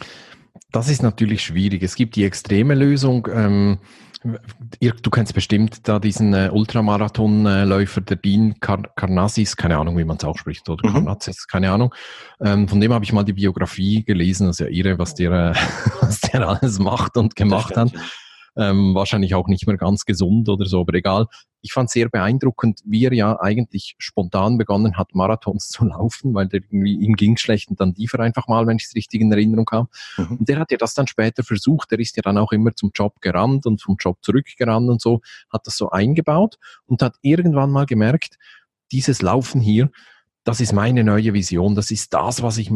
Das 0.71 0.89
ist 0.89 1.03
natürlich 1.03 1.43
schwierig. 1.43 1.83
Es 1.83 1.95
gibt 1.95 2.17
die 2.17 2.25
extreme 2.25 2.75
Lösung. 2.75 3.29
Ähm, 3.33 3.79
du 4.25 5.11
kennst 5.11 5.35
bestimmt 5.35 5.87
da 5.87 5.99
diesen 5.99 6.33
äh, 6.33 6.51
Ultramarathonläufer, 6.53 8.01
der 8.01 8.17
Dean 8.17 8.59
Car 8.61 8.83
Carnassis, 8.97 9.57
keine 9.57 9.79
Ahnung, 9.79 9.99
wie 9.99 10.05
man 10.05 10.17
es 10.17 10.25
ausspricht, 10.25 10.69
oder 10.69 10.89
mhm. 10.89 11.17
Keine 11.51 11.71
Ahnung. 11.71 11.95
Ähm, 12.41 12.67
von 12.67 12.81
dem 12.81 12.93
habe 12.93 13.05
ich 13.05 13.13
mal 13.13 13.25
die 13.25 13.35
Biografie 13.35 14.05
gelesen, 14.05 14.47
das 14.47 14.61
ist 14.61 14.67
ja 14.67 14.73
irre, 14.73 14.99
was 14.99 15.15
der, 15.15 15.33
äh, 15.33 15.55
was 16.01 16.21
der 16.21 16.49
alles 16.49 16.79
macht 16.79 17.17
und 17.17 17.37
gemacht 17.37 17.77
hat. 17.77 17.93
Ähm, 18.57 18.95
wahrscheinlich 18.95 19.35
auch 19.35 19.49
nicht 19.49 19.67
mehr 19.67 19.77
ganz 19.77 20.05
gesund 20.05 20.49
oder 20.49 20.67
so, 20.67 20.81
aber 20.81 20.95
egal. 20.95 21.27
Ich 21.61 21.73
fand 21.73 21.91
sehr 21.91 22.09
beeindruckend, 22.09 22.81
wie 22.85 23.05
er 23.07 23.13
ja 23.13 23.41
eigentlich 23.41 23.97
spontan 23.99 24.59
begonnen 24.59 24.97
hat, 24.97 25.15
Marathons 25.15 25.69
zu 25.71 25.85
laufen, 25.85 26.35
weil 26.35 26.47
der 26.49 26.61
irgendwie, 26.61 26.95
ihm 26.95 27.15
ging 27.15 27.37
schlecht 27.37 27.71
und 27.71 27.81
dann 27.81 27.95
lief 27.95 28.13
er 28.13 28.21
einfach 28.21 28.47
mal, 28.47 28.67
wenn 28.67 28.77
ich 28.77 28.85
es 28.85 28.95
richtig 28.95 29.21
in 29.21 29.33
Erinnerung 29.33 29.69
habe. 29.73 29.89
Mhm. 30.17 30.37
Und 30.39 30.49
der 30.49 30.59
hat 30.59 30.71
ja 30.71 30.77
das 30.77 30.95
dann 30.95 31.07
später 31.07 31.43
versucht. 31.43 31.91
Der 31.91 31.99
ist 31.99 32.17
ja 32.17 32.23
dann 32.23 32.39
auch 32.39 32.53
immer 32.53 32.75
zum 32.75 32.93
Job 32.95 33.21
gerannt 33.21 33.67
und 33.67 33.83
vom 33.83 33.97
Job 33.99 34.19
zurückgerannt 34.23 34.89
und 34.89 35.01
so, 35.01 35.21
hat 35.51 35.67
das 35.67 35.77
so 35.77 35.91
eingebaut 35.91 36.59
und 36.87 37.03
hat 37.03 37.17
irgendwann 37.23 37.71
mal 37.71 37.87
gemerkt, 37.87 38.39
dieses 38.93 39.23
Laufen 39.23 39.61
hier, 39.61 39.91
das 40.45 40.61
ist 40.61 40.73
meine 40.75 41.05
neue 41.05 41.33
Vision, 41.33 41.75
das 41.75 41.91
ist 41.91 42.13
das, 42.13 42.43
was 42.43 42.59
ich 42.59 42.71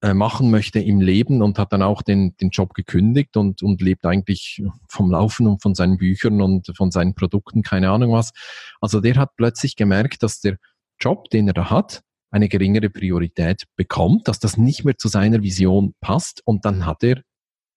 äh, 0.00 0.14
machen 0.14 0.50
möchte 0.50 0.80
im 0.80 1.00
Leben 1.00 1.42
und 1.42 1.58
hat 1.58 1.72
dann 1.72 1.82
auch 1.82 2.00
den, 2.00 2.34
den 2.38 2.48
Job 2.48 2.72
gekündigt 2.72 3.36
und, 3.36 3.62
und 3.62 3.82
lebt 3.82 4.06
eigentlich 4.06 4.62
vom 4.88 5.10
Laufen 5.10 5.46
und 5.46 5.62
von 5.62 5.74
seinen 5.74 5.98
Büchern 5.98 6.40
und 6.40 6.72
von 6.74 6.90
seinen 6.90 7.14
Produkten, 7.14 7.62
keine 7.62 7.90
Ahnung 7.90 8.12
was. 8.12 8.32
Also 8.80 9.00
der 9.00 9.16
hat 9.16 9.36
plötzlich 9.36 9.76
gemerkt, 9.76 10.22
dass 10.22 10.40
der 10.40 10.56
Job, 10.98 11.28
den 11.30 11.48
er 11.48 11.54
da 11.54 11.70
hat, 11.70 12.02
eine 12.30 12.48
geringere 12.48 12.88
Priorität 12.88 13.64
bekommt, 13.76 14.26
dass 14.26 14.38
das 14.38 14.56
nicht 14.56 14.84
mehr 14.84 14.96
zu 14.96 15.08
seiner 15.08 15.42
Vision 15.42 15.94
passt 16.00 16.40
und 16.46 16.64
dann 16.64 16.86
hat 16.86 17.04
er 17.04 17.20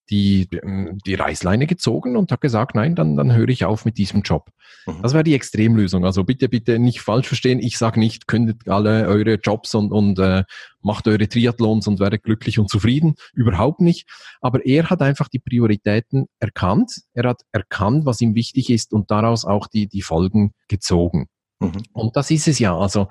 die, 0.09 0.47
ähm, 0.63 0.97
die 1.05 1.15
Reißleine 1.15 1.67
gezogen 1.67 2.15
und 2.15 2.31
hat 2.31 2.41
gesagt, 2.41 2.75
nein, 2.75 2.95
dann, 2.95 3.15
dann 3.17 3.33
höre 3.33 3.49
ich 3.49 3.65
auf 3.65 3.85
mit 3.85 3.97
diesem 3.97 4.21
Job. 4.21 4.49
Mhm. 4.85 5.01
Das 5.01 5.13
wäre 5.13 5.23
die 5.23 5.33
Extremlösung. 5.33 6.05
Also 6.05 6.23
bitte, 6.23 6.49
bitte 6.49 6.79
nicht 6.79 7.01
falsch 7.01 7.27
verstehen. 7.27 7.59
Ich 7.59 7.77
sage 7.77 7.99
nicht, 7.99 8.27
kündet 8.27 8.67
alle 8.67 9.07
eure 9.07 9.35
Jobs 9.35 9.73
und, 9.75 9.91
und 9.91 10.19
äh, 10.19 10.43
macht 10.81 11.07
eure 11.07 11.27
Triathlons 11.27 11.87
und 11.87 11.99
werdet 11.99 12.23
glücklich 12.23 12.59
und 12.59 12.69
zufrieden. 12.69 13.15
Überhaupt 13.33 13.81
nicht. 13.81 14.07
Aber 14.41 14.65
er 14.65 14.89
hat 14.89 15.01
einfach 15.01 15.27
die 15.27 15.39
Prioritäten 15.39 16.27
erkannt. 16.39 16.91
Er 17.13 17.29
hat 17.29 17.41
erkannt, 17.51 18.05
was 18.05 18.21
ihm 18.21 18.35
wichtig 18.35 18.69
ist 18.69 18.93
und 18.93 19.11
daraus 19.11 19.45
auch 19.45 19.67
die, 19.67 19.87
die 19.87 20.01
Folgen 20.01 20.51
gezogen. 20.67 21.27
Mhm. 21.59 21.83
Und 21.93 22.15
das 22.15 22.31
ist 22.31 22.47
es 22.47 22.59
ja. 22.59 22.77
Also 22.77 23.07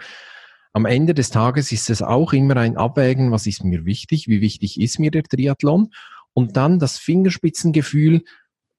am 0.73 0.87
Ende 0.87 1.15
des 1.15 1.31
Tages 1.31 1.71
ist 1.71 1.89
es 1.89 2.03
auch 2.03 2.33
immer 2.33 2.57
ein 2.57 2.77
Abwägen, 2.77 3.31
was 3.31 3.47
ist 3.47 3.63
mir 3.63 3.85
wichtig, 3.85 4.27
wie 4.27 4.41
wichtig 4.41 4.81
ist 4.81 4.99
mir 4.99 5.13
der 5.13 5.23
Triathlon 5.23 5.91
und 6.35 6.57
dann 6.57 6.79
das 6.79 6.99
Fingerspitzengefühl, 6.99 8.25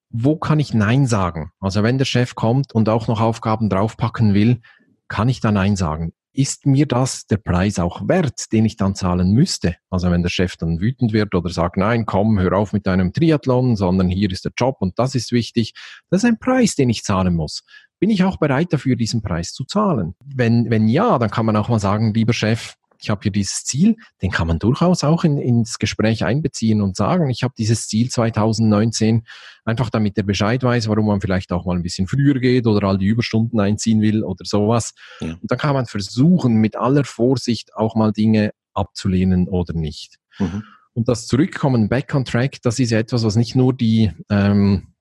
wo 0.10 0.36
kann 0.38 0.60
ich 0.60 0.74
Nein 0.74 1.08
sagen? 1.08 1.52
Also 1.60 1.84
wenn 1.84 1.98
der 1.98 2.06
Chef 2.06 2.36
kommt 2.36 2.74
und 2.74 2.90
auch 2.90 3.08
noch 3.08 3.20
Aufgaben 3.20 3.70
draufpacken 3.70 4.34
will, 4.34 4.62
kann 5.08 5.30
ich 5.30 5.40
da 5.40 5.52
Nein 5.52 5.76
sagen? 5.76 6.14
Ist 6.32 6.66
mir 6.66 6.86
das 6.86 7.28
der 7.28 7.38
Preis 7.38 7.80
auch 7.80 8.08
wert, 8.10 8.52
den 8.52 8.66
ich 8.66 8.76
dann 8.76 8.94
zahlen 8.94 9.32
müsste? 9.32 9.78
Also 9.90 10.12
wenn 10.12 10.22
der 10.22 10.30
Chef 10.30 10.58
dann 10.58 10.82
wütend 10.82 11.14
wird 11.14 11.34
oder 11.34 11.50
sagt, 11.50 11.78
nein, 11.78 12.06
komm, 12.06 12.40
hör 12.40 12.54
auf 12.54 12.74
mit 12.74 12.86
deinem 12.86 13.14
Triathlon, 13.14 13.78
sondern 13.78 14.10
hier 14.10 14.30
ist 14.30 14.44
der 14.44 14.52
Job 14.58 14.78
und 14.80 15.00
das 15.00 15.16
ist 15.16 15.32
wichtig. 15.32 15.74
Das 16.10 16.24
ist 16.24 16.30
ein 16.30 16.40
Preis, 16.40 16.76
den 16.76 16.90
ich 16.90 17.04
zahlen 17.04 17.36
muss. 17.36 17.64
Bin 18.00 18.10
ich 18.10 18.26
auch 18.26 18.38
bereit 18.38 18.74
dafür, 18.74 18.98
diesen 18.98 19.22
Preis 19.22 19.54
zu 19.54 19.64
zahlen? 19.64 20.16
Wenn, 20.26 20.70
wenn 20.70 20.90
ja, 20.90 21.18
dann 21.20 21.32
kann 21.32 21.46
man 21.46 21.56
auch 21.56 21.70
mal 21.70 21.80
sagen, 21.80 22.14
lieber 22.14 22.34
Chef, 22.34 22.76
ich 23.00 23.10
habe 23.10 23.22
hier 23.24 23.32
dieses 23.32 23.64
Ziel, 23.64 23.96
den 24.22 24.32
kann 24.32 24.48
man 24.48 24.60
durchaus 24.60 25.04
auch 25.04 25.24
in, 25.24 25.38
ins 25.38 25.80
Gespräch 25.80 26.24
einbeziehen 26.24 26.82
und 26.82 26.96
sagen, 26.96 27.30
ich 27.30 27.44
habe 27.44 27.54
dieses 27.58 27.88
Ziel 27.88 28.10
2019, 28.10 29.24
einfach 29.64 29.90
damit 29.90 30.18
er 30.18 30.24
Bescheid 30.24 30.64
weiß, 30.64 30.88
warum 30.88 31.08
man 31.08 31.22
vielleicht 31.22 31.52
auch 31.52 31.66
mal 31.66 31.76
ein 31.76 31.84
bisschen 31.84 32.08
früher 32.08 32.40
geht 32.40 32.68
oder 32.68 32.88
all 32.88 32.98
die 32.98 33.08
Überstunden 33.08 33.60
einziehen 33.60 34.02
will 34.02 34.24
oder 34.24 34.46
sowas. 34.46 34.94
Ja. 35.20 35.34
Und 35.34 35.52
dann 35.52 35.58
kann 35.58 35.74
man 35.74 35.86
versuchen, 35.86 36.56
mit 36.56 36.76
aller 36.76 37.04
Vorsicht 37.04 37.76
auch 37.76 37.96
mal 37.96 38.12
Dinge 38.12 38.52
abzulehnen 38.74 39.48
oder 39.48 39.74
nicht. 39.74 40.18
Mhm. 40.40 40.64
Und 40.94 41.10
das 41.10 41.28
Zurückkommen, 41.28 41.90
back 41.90 42.14
on 42.16 42.24
track, 42.24 42.62
das 42.62 42.80
ist 42.80 42.92
ja 42.92 43.00
etwas, 43.00 43.24
was 43.24 43.36
nicht 43.36 43.56
nur 43.56 43.74
die 43.74 44.12
ähm, 44.30 44.95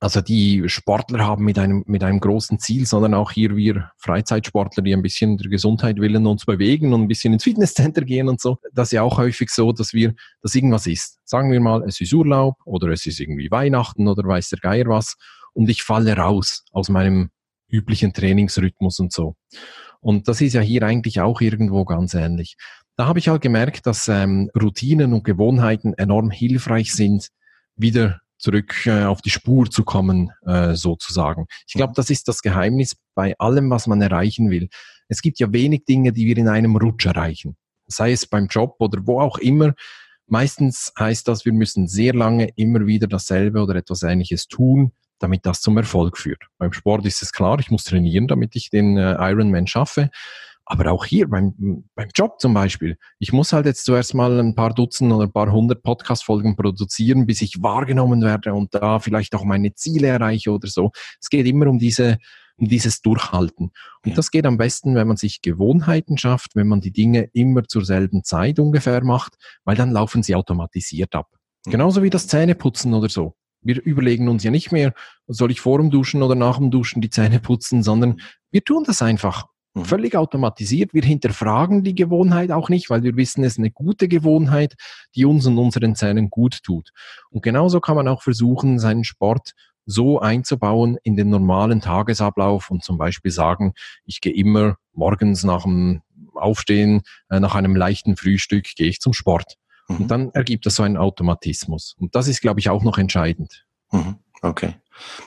also 0.00 0.20
die 0.20 0.68
Sportler 0.68 1.26
haben 1.26 1.44
mit 1.44 1.58
einem, 1.58 1.82
mit 1.86 2.04
einem 2.04 2.20
großen 2.20 2.60
Ziel, 2.60 2.86
sondern 2.86 3.14
auch 3.14 3.32
hier 3.32 3.56
wir 3.56 3.90
Freizeitsportler, 3.98 4.82
die 4.82 4.92
ein 4.92 5.02
bisschen 5.02 5.36
der 5.36 5.50
Gesundheit 5.50 5.96
willen 5.96 6.26
uns 6.26 6.44
bewegen 6.44 6.92
und 6.92 7.02
ein 7.02 7.08
bisschen 7.08 7.32
ins 7.32 7.42
Fitnesscenter 7.42 8.02
gehen 8.02 8.28
und 8.28 8.40
so. 8.40 8.58
Das 8.72 8.88
ist 8.88 8.92
ja 8.92 9.02
auch 9.02 9.18
häufig 9.18 9.50
so, 9.50 9.72
dass 9.72 9.92
wir, 9.92 10.14
dass 10.40 10.54
irgendwas 10.54 10.86
ist. 10.86 11.18
Sagen 11.24 11.50
wir 11.50 11.60
mal, 11.60 11.82
es 11.82 12.00
ist 12.00 12.12
Urlaub 12.12 12.54
oder 12.64 12.88
es 12.88 13.06
ist 13.06 13.18
irgendwie 13.18 13.50
Weihnachten 13.50 14.06
oder 14.06 14.26
weiß 14.26 14.50
der 14.50 14.60
Geier 14.60 14.86
was 14.86 15.16
und 15.52 15.68
ich 15.68 15.82
falle 15.82 16.16
raus 16.16 16.64
aus 16.70 16.88
meinem 16.88 17.30
üblichen 17.68 18.12
Trainingsrhythmus 18.12 19.00
und 19.00 19.12
so. 19.12 19.34
Und 20.00 20.28
das 20.28 20.40
ist 20.40 20.52
ja 20.52 20.60
hier 20.60 20.84
eigentlich 20.84 21.20
auch 21.20 21.40
irgendwo 21.40 21.84
ganz 21.84 22.14
ähnlich. 22.14 22.56
Da 22.96 23.06
habe 23.06 23.18
ich 23.18 23.28
halt 23.28 23.42
gemerkt, 23.42 23.86
dass 23.86 24.06
ähm, 24.06 24.48
Routinen 24.60 25.12
und 25.12 25.24
Gewohnheiten 25.24 25.94
enorm 25.94 26.30
hilfreich 26.30 26.92
sind, 26.94 27.28
wieder 27.74 28.20
zurück 28.38 28.86
äh, 28.86 29.04
auf 29.04 29.20
die 29.20 29.30
Spur 29.30 29.70
zu 29.70 29.84
kommen, 29.84 30.32
äh, 30.46 30.74
sozusagen. 30.74 31.46
Ich 31.66 31.74
glaube, 31.74 31.92
das 31.96 32.10
ist 32.10 32.28
das 32.28 32.40
Geheimnis 32.40 32.96
bei 33.14 33.36
allem, 33.38 33.70
was 33.70 33.86
man 33.86 34.00
erreichen 34.00 34.50
will. 34.50 34.68
Es 35.08 35.22
gibt 35.22 35.38
ja 35.40 35.52
wenig 35.52 35.84
Dinge, 35.84 36.12
die 36.12 36.26
wir 36.26 36.36
in 36.36 36.48
einem 36.48 36.76
Rutsch 36.76 37.06
erreichen. 37.06 37.56
Sei 37.86 38.12
es 38.12 38.26
beim 38.26 38.46
Job 38.46 38.76
oder 38.78 39.00
wo 39.06 39.20
auch 39.20 39.38
immer. 39.38 39.74
Meistens 40.26 40.92
heißt 40.98 41.26
das, 41.26 41.44
wir 41.44 41.54
müssen 41.54 41.88
sehr 41.88 42.14
lange 42.14 42.50
immer 42.56 42.86
wieder 42.86 43.06
dasselbe 43.06 43.62
oder 43.62 43.76
etwas 43.76 44.02
Ähnliches 44.02 44.46
tun, 44.46 44.92
damit 45.18 45.46
das 45.46 45.62
zum 45.62 45.76
Erfolg 45.78 46.18
führt. 46.18 46.42
Beim 46.58 46.72
Sport 46.72 47.06
ist 47.06 47.22
es 47.22 47.32
klar, 47.32 47.58
ich 47.60 47.70
muss 47.70 47.84
trainieren, 47.84 48.28
damit 48.28 48.54
ich 48.54 48.70
den 48.70 48.98
äh, 48.98 49.16
Ironman 49.18 49.66
schaffe. 49.66 50.10
Aber 50.70 50.92
auch 50.92 51.06
hier 51.06 51.26
beim, 51.28 51.88
beim 51.94 52.08
Job 52.14 52.38
zum 52.40 52.52
Beispiel. 52.52 52.98
Ich 53.18 53.32
muss 53.32 53.54
halt 53.54 53.64
jetzt 53.64 53.86
zuerst 53.86 54.14
mal 54.14 54.38
ein 54.38 54.54
paar 54.54 54.74
Dutzend 54.74 55.10
oder 55.10 55.24
ein 55.24 55.32
paar 55.32 55.50
hundert 55.50 55.82
Podcast-Folgen 55.82 56.56
produzieren, 56.56 57.24
bis 57.24 57.40
ich 57.40 57.62
wahrgenommen 57.62 58.20
werde 58.20 58.52
und 58.52 58.74
da 58.74 58.98
vielleicht 58.98 59.34
auch 59.34 59.44
meine 59.44 59.72
Ziele 59.72 60.08
erreiche 60.08 60.50
oder 60.50 60.68
so. 60.68 60.90
Es 61.22 61.30
geht 61.30 61.46
immer 61.46 61.68
um 61.68 61.78
diese, 61.78 62.18
um 62.58 62.68
dieses 62.68 63.00
Durchhalten. 63.00 63.70
Und 64.04 64.10
ja. 64.10 64.14
das 64.14 64.30
geht 64.30 64.44
am 64.44 64.58
besten, 64.58 64.94
wenn 64.94 65.08
man 65.08 65.16
sich 65.16 65.40
Gewohnheiten 65.40 66.18
schafft, 66.18 66.54
wenn 66.54 66.68
man 66.68 66.82
die 66.82 66.92
Dinge 66.92 67.30
immer 67.32 67.64
zur 67.64 67.86
selben 67.86 68.22
Zeit 68.22 68.58
ungefähr 68.58 69.02
macht, 69.02 69.36
weil 69.64 69.74
dann 69.74 69.90
laufen 69.90 70.22
sie 70.22 70.34
automatisiert 70.34 71.14
ab. 71.14 71.28
Ja. 71.64 71.72
Genauso 71.72 72.02
wie 72.02 72.10
das 72.10 72.26
Zähneputzen 72.26 72.92
oder 72.92 73.08
so. 73.08 73.34
Wir 73.62 73.82
überlegen 73.82 74.28
uns 74.28 74.44
ja 74.44 74.50
nicht 74.50 74.70
mehr, 74.70 74.92
soll 75.28 75.50
ich 75.50 75.62
vor 75.62 75.78
dem 75.78 75.90
Duschen 75.90 76.22
oder 76.22 76.34
nach 76.34 76.58
dem 76.58 76.70
Duschen 76.70 77.00
die 77.00 77.10
Zähne 77.10 77.40
putzen, 77.40 77.82
sondern 77.82 78.20
wir 78.50 78.62
tun 78.62 78.84
das 78.86 79.00
einfach 79.00 79.46
Mhm. 79.78 79.84
Völlig 79.84 80.16
automatisiert. 80.16 80.94
Wir 80.94 81.02
hinterfragen 81.02 81.84
die 81.84 81.94
Gewohnheit 81.94 82.50
auch 82.50 82.68
nicht, 82.68 82.90
weil 82.90 83.02
wir 83.02 83.16
wissen, 83.16 83.44
es 83.44 83.52
ist 83.52 83.58
eine 83.58 83.70
gute 83.70 84.08
Gewohnheit, 84.08 84.74
die 85.14 85.24
uns 85.24 85.46
und 85.46 85.58
unseren 85.58 85.94
Zähnen 85.94 86.30
gut 86.30 86.62
tut. 86.62 86.90
Und 87.30 87.42
genauso 87.42 87.80
kann 87.80 87.96
man 87.96 88.08
auch 88.08 88.22
versuchen, 88.22 88.78
seinen 88.78 89.04
Sport 89.04 89.52
so 89.86 90.20
einzubauen 90.20 90.98
in 91.02 91.16
den 91.16 91.30
normalen 91.30 91.80
Tagesablauf 91.80 92.70
und 92.70 92.84
zum 92.84 92.98
Beispiel 92.98 93.30
sagen, 93.30 93.72
ich 94.04 94.20
gehe 94.20 94.34
immer 94.34 94.76
morgens 94.92 95.44
nach 95.44 95.62
dem 95.62 96.02
Aufstehen, 96.34 97.02
äh, 97.30 97.40
nach 97.40 97.54
einem 97.54 97.74
leichten 97.74 98.16
Frühstück, 98.16 98.66
gehe 98.76 98.88
ich 98.88 99.00
zum 99.00 99.12
Sport. 99.14 99.54
Mhm. 99.88 99.96
Und 99.96 100.08
dann 100.08 100.30
ergibt 100.32 100.66
das 100.66 100.74
so 100.74 100.82
einen 100.82 100.98
Automatismus. 100.98 101.94
Und 101.98 102.14
das 102.14 102.28
ist, 102.28 102.42
glaube 102.42 102.60
ich, 102.60 102.68
auch 102.68 102.84
noch 102.84 102.98
entscheidend. 102.98 103.66
Mhm. 103.90 104.16
Okay. 104.42 104.74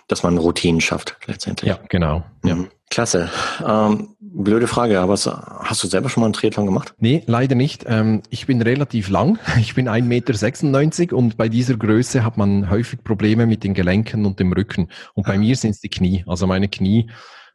Dass 0.08 0.24
man 0.24 0.38
Routinen 0.38 0.80
schafft, 0.80 1.18
letztendlich. 1.26 1.70
Ja, 1.70 1.80
genau. 1.90 2.24
Ja. 2.44 2.58
Klasse. 2.92 3.30
Ähm, 3.66 4.18
blöde 4.20 4.68
Frage, 4.68 5.00
aber 5.00 5.14
hast 5.14 5.82
du 5.82 5.88
selber 5.88 6.10
schon 6.10 6.22
mal 6.22 6.26
einen 6.28 6.34
Triathlon 6.34 6.66
gemacht? 6.66 6.94
Nee, 7.00 7.24
leider 7.26 7.56
nicht. 7.56 7.86
Ähm, 7.88 8.22
ich 8.30 8.46
bin 8.48 8.62
relativ 8.62 9.10
lang. 9.10 9.40
Ich 9.62 9.76
bin 9.76 9.88
1,96 9.88 11.00
Meter 11.00 11.16
und 11.16 11.38
bei 11.38 11.48
dieser 11.48 11.78
Größe 11.78 12.26
hat 12.26 12.36
man 12.36 12.70
häufig 12.70 13.02
Probleme 13.02 13.48
mit 13.48 13.64
den 13.64 13.74
Gelenken 13.74 14.26
und 14.26 14.42
dem 14.42 14.52
Rücken. 14.52 14.90
Und 15.14 15.26
bei 15.26 15.36
ah. 15.36 15.38
mir 15.38 15.56
sind 15.56 15.72
es 15.72 15.80
die 15.80 15.88
Knie. 15.88 16.26
Also 16.28 16.48
meine 16.48 16.68
Knie 16.68 17.10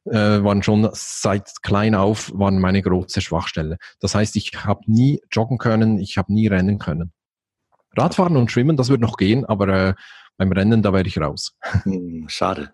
äh, 0.06 0.42
waren 0.42 0.62
schon 0.62 0.88
seit 0.94 1.62
klein 1.62 1.94
auf 1.94 2.32
waren 2.34 2.58
meine 2.58 2.80
große 2.80 3.20
Schwachstelle. 3.20 3.76
Das 4.00 4.14
heißt, 4.14 4.36
ich 4.36 4.52
habe 4.64 4.80
nie 4.86 5.20
joggen 5.30 5.58
können, 5.58 5.98
ich 5.98 6.16
habe 6.16 6.32
nie 6.32 6.46
rennen 6.46 6.78
können. 6.78 7.12
Radfahren 7.94 8.38
und 8.38 8.50
Schwimmen, 8.50 8.78
das 8.78 8.88
wird 8.88 9.02
noch 9.02 9.18
gehen, 9.18 9.44
aber 9.44 9.68
äh, 9.68 9.94
beim 10.38 10.52
Rennen, 10.52 10.82
da 10.82 10.94
wäre 10.94 11.06
ich 11.06 11.18
raus. 11.18 11.52
Hm, 11.82 12.24
schade. 12.28 12.72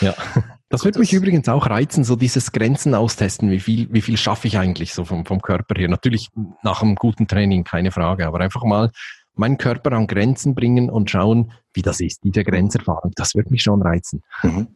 Ja. 0.00 0.14
Das 0.70 0.84
würde 0.84 0.98
mich 0.98 1.12
übrigens 1.12 1.48
auch 1.48 1.66
reizen, 1.66 2.04
so 2.04 2.14
dieses 2.14 2.52
Grenzen 2.52 2.94
austesten. 2.94 3.50
Wie 3.50 3.60
viel, 3.60 3.88
wie 3.90 4.02
viel 4.02 4.18
schaffe 4.18 4.48
ich 4.48 4.58
eigentlich 4.58 4.92
so 4.92 5.04
vom, 5.04 5.24
vom 5.24 5.40
Körper 5.40 5.74
her? 5.78 5.88
Natürlich 5.88 6.28
nach 6.62 6.82
einem 6.82 6.94
guten 6.94 7.26
Training, 7.26 7.64
keine 7.64 7.90
Frage, 7.90 8.26
aber 8.26 8.40
einfach 8.40 8.64
mal 8.64 8.90
meinen 9.34 9.56
Körper 9.56 9.92
an 9.92 10.06
Grenzen 10.06 10.54
bringen 10.54 10.90
und 10.90 11.10
schauen, 11.10 11.52
wie 11.72 11.82
das 11.82 12.00
ist, 12.00 12.24
diese 12.24 12.44
Grenzerfahrung. 12.44 13.12
Das 13.14 13.34
würde 13.34 13.50
mich 13.50 13.62
schon 13.62 13.80
reizen. 13.80 14.22
Mhm. 14.42 14.68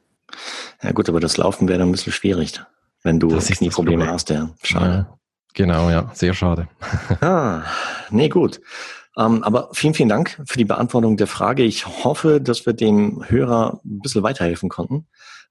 Ja 0.83 0.93
gut, 0.93 1.09
aber 1.09 1.21
das 1.21 1.37
Laufen 1.37 1.69
wäre 1.69 1.79
dann 1.79 1.89
ein 1.89 1.93
bisschen 1.93 2.13
schwierig, 2.13 2.59
wenn 3.03 3.21
du 3.21 3.29
das 3.29 3.49
Knieprobleme 3.49 4.07
hast. 4.07 4.31
Ja, 4.31 4.51
schade. 4.63 5.07
Ja, 5.09 5.19
genau, 5.53 5.91
ja, 5.91 6.11
sehr 6.15 6.33
schade. 6.33 6.69
ah, 7.21 7.65
nee, 8.11 8.31
gut. 8.31 8.61
Ähm, 9.19 9.45
aber 9.45 9.69
vielen, 9.73 9.93
vielen 9.93 10.09
Dank 10.09 10.41
für 10.47 10.57
die 10.57 10.65
Beantwortung 10.65 11.19
der 11.19 11.27
Frage. 11.27 11.65
Ich 11.65 11.87
hoffe, 11.87 12.41
dass 12.41 12.65
wir 12.65 12.73
dem 12.73 13.23
Hörer 13.29 13.81
ein 13.85 14.01
bisschen 14.01 14.23
weiterhelfen 14.23 14.71
konnten. 14.71 15.07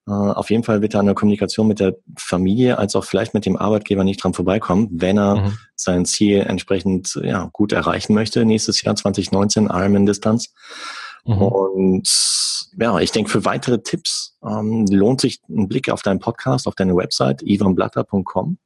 Äh, 0.08 0.12
auf 0.12 0.50
jeden 0.50 0.64
Fall 0.64 0.82
wird 0.82 0.94
da 0.94 1.00
eine 1.00 1.14
Kommunikation 1.14 1.68
mit 1.68 1.80
der 1.80 1.96
Familie 2.18 2.78
als 2.78 2.96
auch 2.96 3.06
vielleicht 3.06 3.34
mit 3.34 3.46
dem 3.46 3.58
Arbeitgeber 3.58 4.04
nicht 4.04 4.24
dran 4.24 4.34
vorbeikommen, 4.34 4.90
wenn 4.92 5.18
er 5.18 5.36
mhm. 5.36 5.58
sein 5.76 6.06
Ziel 6.06 6.40
entsprechend 6.42 7.20
ja, 7.24 7.50
gut 7.54 7.72
erreichen 7.72 8.14
möchte. 8.14 8.46
Nächstes 8.46 8.82
Jahr 8.82 8.96
2019 8.96 9.66
Ironman-Distanz. 9.66 10.54
Mhm. 11.26 11.42
Und 11.42 12.70
ja, 12.80 13.00
ich 13.00 13.12
denke, 13.12 13.30
für 13.30 13.46
weitere 13.46 13.82
Tipps 13.82 14.38
ähm, 14.44 14.86
lohnt 14.90 15.22
sich 15.22 15.42
ein 15.50 15.68
Blick 15.68 15.90
auf 15.90 16.02
deinen 16.02 16.20
Podcast, 16.20 16.68
auf 16.68 16.76
deine 16.76 16.96
Website, 16.96 17.44
ivanblatter.com, 17.44 18.58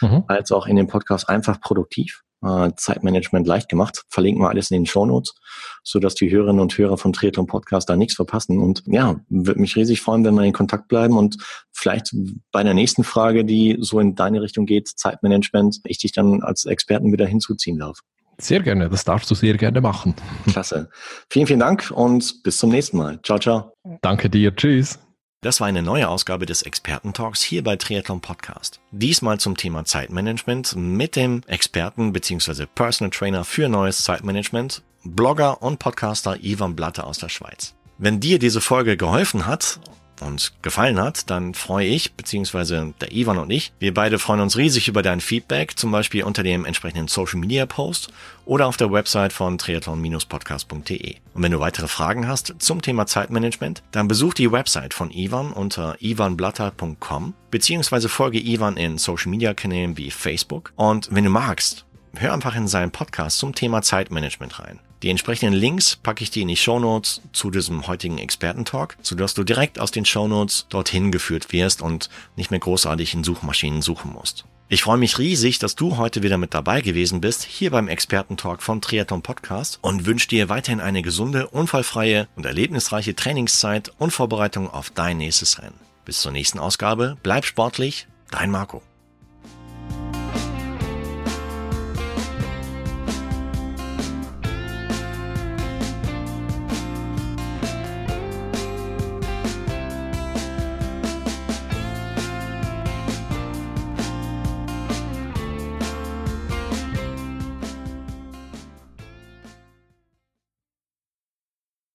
mhm. 0.00 0.24
als 0.26 0.52
auch 0.52 0.66
in 0.66 0.76
dem 0.76 0.88
Podcast 0.88 1.28
einfach 1.28 1.60
produktiv. 1.60 2.22
Äh, 2.42 2.70
Zeitmanagement 2.76 3.46
leicht 3.46 3.68
gemacht. 3.68 4.04
Verlinken 4.08 4.42
wir 4.42 4.48
alles 4.48 4.70
in 4.70 4.80
den 4.80 4.86
Show 4.86 5.06
Notes, 5.06 5.34
so 5.82 6.00
dass 6.00 6.14
die 6.14 6.30
Hörerinnen 6.30 6.60
und 6.60 6.76
Hörer 6.76 6.98
von 6.98 7.12
Triathlon 7.12 7.46
Podcast 7.46 7.88
da 7.88 7.96
nichts 7.96 8.14
verpassen. 8.14 8.58
Und 8.58 8.82
ja, 8.86 9.20
würde 9.28 9.60
mich 9.60 9.76
riesig 9.76 10.00
freuen, 10.00 10.24
wenn 10.24 10.34
wir 10.34 10.42
in 10.42 10.52
Kontakt 10.52 10.88
bleiben 10.88 11.16
und 11.16 11.36
vielleicht 11.70 12.14
bei 12.50 12.62
der 12.62 12.74
nächsten 12.74 13.04
Frage, 13.04 13.44
die 13.44 13.76
so 13.80 14.00
in 14.00 14.14
deine 14.14 14.42
Richtung 14.42 14.66
geht, 14.66 14.88
Zeitmanagement, 14.88 15.80
ich 15.84 15.98
dich 15.98 16.12
dann 16.12 16.42
als 16.42 16.64
Experten 16.64 17.12
wieder 17.12 17.26
hinzuziehen 17.26 17.78
darf. 17.78 18.00
Sehr 18.38 18.60
gerne, 18.60 18.88
das 18.88 19.04
darfst 19.04 19.30
du 19.30 19.34
sehr 19.34 19.56
gerne 19.56 19.80
machen. 19.80 20.14
Klasse. 20.50 20.88
Vielen, 21.30 21.46
vielen 21.46 21.60
Dank 21.60 21.92
und 21.94 22.42
bis 22.42 22.58
zum 22.58 22.70
nächsten 22.70 22.96
Mal. 22.96 23.20
Ciao, 23.22 23.38
ciao. 23.38 23.72
Danke 24.00 24.28
dir. 24.28 24.54
Tschüss. 24.56 24.98
Das 25.42 25.58
war 25.58 25.66
eine 25.66 25.82
neue 25.82 26.08
Ausgabe 26.08 26.46
des 26.46 26.62
Experten-Talks 26.62 27.42
hier 27.42 27.64
bei 27.64 27.74
Triathlon 27.74 28.20
Podcast. 28.20 28.78
Diesmal 28.92 29.40
zum 29.40 29.56
Thema 29.56 29.84
Zeitmanagement 29.84 30.76
mit 30.76 31.16
dem 31.16 31.42
Experten 31.48 32.12
bzw. 32.12 32.66
Personal 32.72 33.10
Trainer 33.10 33.44
für 33.44 33.68
neues 33.68 34.04
Zeitmanagement, 34.04 34.84
Blogger 35.02 35.60
und 35.60 35.80
Podcaster 35.80 36.36
Ivan 36.44 36.76
Blatter 36.76 37.08
aus 37.08 37.18
der 37.18 37.28
Schweiz. 37.28 37.74
Wenn 37.98 38.20
dir 38.20 38.38
diese 38.38 38.60
Folge 38.60 38.96
geholfen 38.96 39.44
hat 39.44 39.80
und 40.22 40.52
gefallen 40.62 41.00
hat, 41.00 41.30
dann 41.30 41.54
freue 41.54 41.86
ich, 41.86 42.14
beziehungsweise 42.14 42.94
der 43.00 43.12
Ivan 43.12 43.38
und 43.38 43.50
ich, 43.50 43.72
wir 43.78 43.92
beide 43.92 44.18
freuen 44.18 44.40
uns 44.40 44.56
riesig 44.56 44.88
über 44.88 45.02
dein 45.02 45.20
Feedback, 45.20 45.78
zum 45.78 45.90
Beispiel 45.92 46.24
unter 46.24 46.42
dem 46.42 46.64
entsprechenden 46.64 47.08
Social 47.08 47.40
Media 47.40 47.66
Post 47.66 48.12
oder 48.44 48.66
auf 48.66 48.76
der 48.76 48.92
Website 48.92 49.32
von 49.32 49.58
triathlon-podcast.de. 49.58 51.16
Und 51.34 51.42
wenn 51.42 51.52
du 51.52 51.60
weitere 51.60 51.88
Fragen 51.88 52.26
hast 52.26 52.54
zum 52.58 52.82
Thema 52.82 53.06
Zeitmanagement, 53.06 53.82
dann 53.90 54.08
besuch 54.08 54.34
die 54.34 54.50
Website 54.50 54.94
von 54.94 55.10
Ivan 55.10 55.52
unter 55.52 55.96
ivanblatter.com, 56.00 57.34
beziehungsweise 57.50 58.08
folge 58.08 58.40
Ivan 58.40 58.76
in 58.76 58.98
Social 58.98 59.30
Media 59.30 59.54
Kanälen 59.54 59.96
wie 59.96 60.10
Facebook. 60.10 60.72
Und 60.76 61.08
wenn 61.12 61.24
du 61.24 61.30
magst, 61.30 61.84
hör 62.16 62.32
einfach 62.32 62.56
in 62.56 62.68
seinen 62.68 62.90
Podcast 62.90 63.38
zum 63.38 63.54
Thema 63.54 63.82
Zeitmanagement 63.82 64.58
rein. 64.58 64.80
Die 65.02 65.10
entsprechenden 65.10 65.54
Links 65.54 65.96
packe 65.96 66.22
ich 66.22 66.30
dir 66.30 66.42
in 66.42 66.48
die 66.48 66.56
Shownotes 66.56 67.22
zu 67.32 67.50
diesem 67.50 67.88
heutigen 67.88 68.18
Expertentalk, 68.18 68.96
sodass 69.02 69.34
du 69.34 69.42
direkt 69.42 69.80
aus 69.80 69.90
den 69.90 70.04
Shownotes 70.04 70.66
dorthin 70.68 71.10
geführt 71.10 71.52
wirst 71.52 71.82
und 71.82 72.08
nicht 72.36 72.52
mehr 72.52 72.60
großartig 72.60 73.14
in 73.14 73.24
Suchmaschinen 73.24 73.82
suchen 73.82 74.12
musst. 74.12 74.44
Ich 74.68 74.84
freue 74.84 74.98
mich 74.98 75.18
riesig, 75.18 75.58
dass 75.58 75.74
du 75.74 75.98
heute 75.98 76.22
wieder 76.22 76.38
mit 76.38 76.54
dabei 76.54 76.80
gewesen 76.80 77.20
bist, 77.20 77.42
hier 77.42 77.72
beim 77.72 77.88
Expertentalk 77.88 78.62
von 78.62 78.80
Triathlon 78.80 79.22
Podcast 79.22 79.78
und 79.82 80.06
wünsche 80.06 80.28
dir 80.28 80.48
weiterhin 80.48 80.80
eine 80.80 81.02
gesunde, 81.02 81.48
unfallfreie 81.48 82.28
und 82.36 82.46
erlebnisreiche 82.46 83.14
Trainingszeit 83.14 83.92
und 83.98 84.12
Vorbereitung 84.12 84.70
auf 84.70 84.90
dein 84.90 85.18
nächstes 85.18 85.58
Rennen. 85.58 85.78
Bis 86.04 86.20
zur 86.20 86.32
nächsten 86.32 86.58
Ausgabe, 86.58 87.18
bleib 87.22 87.44
sportlich, 87.44 88.06
dein 88.30 88.50
Marco. 88.50 88.82